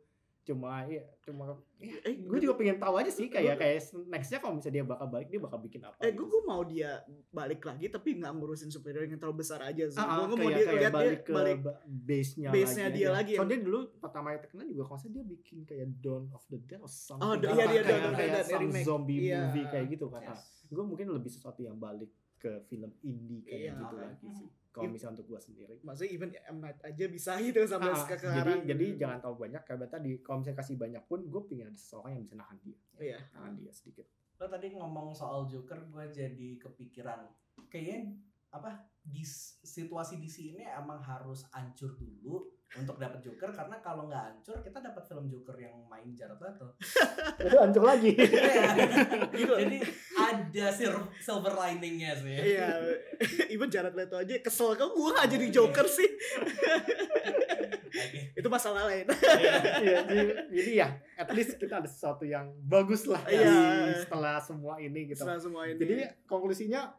[0.44, 4.54] Cuma ya cuma ya, Eh, gue juga pengen tahu aja sih kayak kayak nextnya kalau
[4.54, 5.96] misalnya dia bakal balik dia bakal bikin apa.
[5.98, 9.60] Eh, gitu gue gue mau dia balik lagi tapi nggak ngurusin superhero yang terlalu besar
[9.62, 9.96] aja sih.
[9.96, 12.94] Ah, ah, gue mau dia kayak lihat dia balik ke balik ba- base-nya base-nya lagi
[12.94, 16.44] dia lagi yang- Soalnya dulu pertama yang terkenal juga kalau dia bikin kayak Dawn of
[16.46, 17.24] the Dead something.
[17.24, 18.84] Oh, iya, dia kayak, Dawn of the Dead, remake.
[18.84, 19.38] zombie Iya.
[19.42, 20.22] movie kayak gitu kan.
[20.26, 20.44] Yes.
[20.66, 23.72] gue mungkin lebih sesuatu yang balik ke film indie kayak Iya.
[23.78, 24.48] gitu lagi sih.
[24.76, 25.74] Kalau misalnya untuk gue sendiri.
[25.80, 28.34] maksudnya even M Night aja bisa gitu sampai Ah, sekarang.
[28.34, 31.78] jadi jadi jangan tahu banyak kayak tadi kalau misalnya kasih banyak pun gue pengen ada
[31.78, 33.18] seseorang yang bisa nahan dia Iya.
[33.32, 37.22] nahan dia sedikit lo tadi ngomong soal Joker gue jadi kepikiran
[37.64, 38.18] kayaknya
[38.54, 38.70] apa
[39.02, 39.20] di
[39.60, 44.80] situasi DC ini emang harus hancur dulu untuk dapat Joker karena kalau nggak hancur kita
[44.80, 46.72] dapat film Joker yang main Jared Leto.
[47.44, 48.66] itu hancur lagi Iya.
[49.34, 49.52] Gitu.
[49.52, 49.78] Jadi
[50.16, 52.34] ada sil- silver liningnya sih.
[52.54, 52.68] Iya,
[53.48, 56.08] even Jared Leto aja kesel kok gue gak jadi Joker sih.
[57.94, 58.34] Oke.
[58.34, 59.06] Itu masalah lain.
[59.06, 63.46] Iya, jadi, jadi ya at least kita ada sesuatu yang bagus lah Iya.
[63.46, 65.78] dari setelah semua ini gitu Setelah semua ini.
[65.78, 65.94] jadi
[66.24, 66.90] konklusinya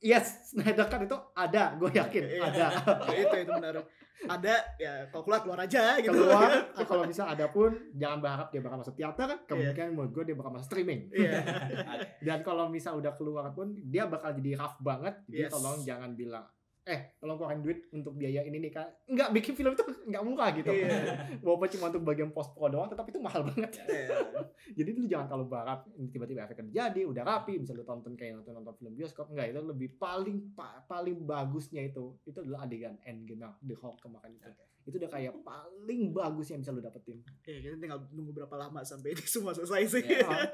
[0.00, 2.42] yes Snyder Cut itu ada gue yakin Iya.
[2.44, 2.66] ada
[3.06, 3.76] Ya, itu itu benar.
[4.20, 6.10] Ada ya kalau keluar keluar aja gitu.
[6.10, 10.24] keluar ah, kalau bisa ada pun jangan berharap dia bakal masuk teater kemungkinan menurut gue
[10.24, 11.38] dia bakal masuk streaming Iya.
[12.26, 15.52] dan kalau misal udah keluar pun dia bakal jadi rough banget jadi Yes.
[15.52, 16.42] tolong jangan bilang
[16.88, 20.48] eh tolong keluarin duit untuk biaya ini nih kan nggak bikin film itu nggak murah
[20.50, 20.88] gitu Iya.
[21.44, 24.08] walaupun cuma untuk bagian post pro doang tetap itu mahal banget Iya.
[24.78, 28.34] jadi lu jangan terlalu berharap ini tiba-tiba efek terjadi udah rapi bisa lu tonton kayak
[28.34, 32.96] nonton nonton film bioskop enggak itu lebih paling pa- paling bagusnya itu itu adalah adegan
[33.02, 34.64] endgame yang The Hulk kemarin itu Oke.
[34.84, 38.80] itu udah kayak paling bagus yang bisa lu dapetin Iya, kita tinggal nunggu berapa lama
[38.80, 40.02] sampai ini semua selesai sih.
[40.02, 40.24] Iya.
[40.24, 40.48] Ah,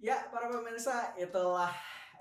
[0.00, 1.68] Ya, para pemirsa, itulah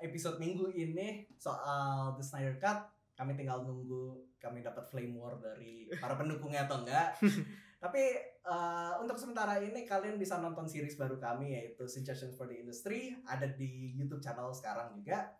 [0.02, 2.89] episode minggu ini soal The Snyder Cut.
[3.16, 7.20] Kami tinggal nunggu kami dapat flame war dari para pendukungnya atau enggak.
[7.84, 8.04] Tapi
[8.43, 13.16] eh, untuk sementara ini kalian bisa nonton series baru kami yaitu Suggestions for the Industry
[13.28, 15.36] ada di YouTube channel sekarang juga.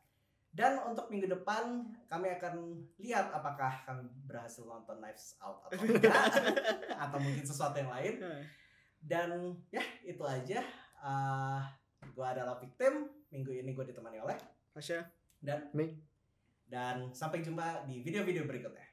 [0.50, 6.26] Dan untuk minggu depan kami akan lihat apakah kami berhasil nonton Knives Out atau enggak
[6.90, 8.20] atau mungkin sesuatu yang lain.
[9.00, 10.60] Dan ya itu aja.
[11.00, 13.08] Eh gue adalah victim.
[13.30, 14.38] Minggu ini gue ditemani oleh
[14.74, 15.06] Tasya.
[15.40, 15.96] dan Nih.
[16.70, 18.89] dan sampai jumpa di video-video berikutnya.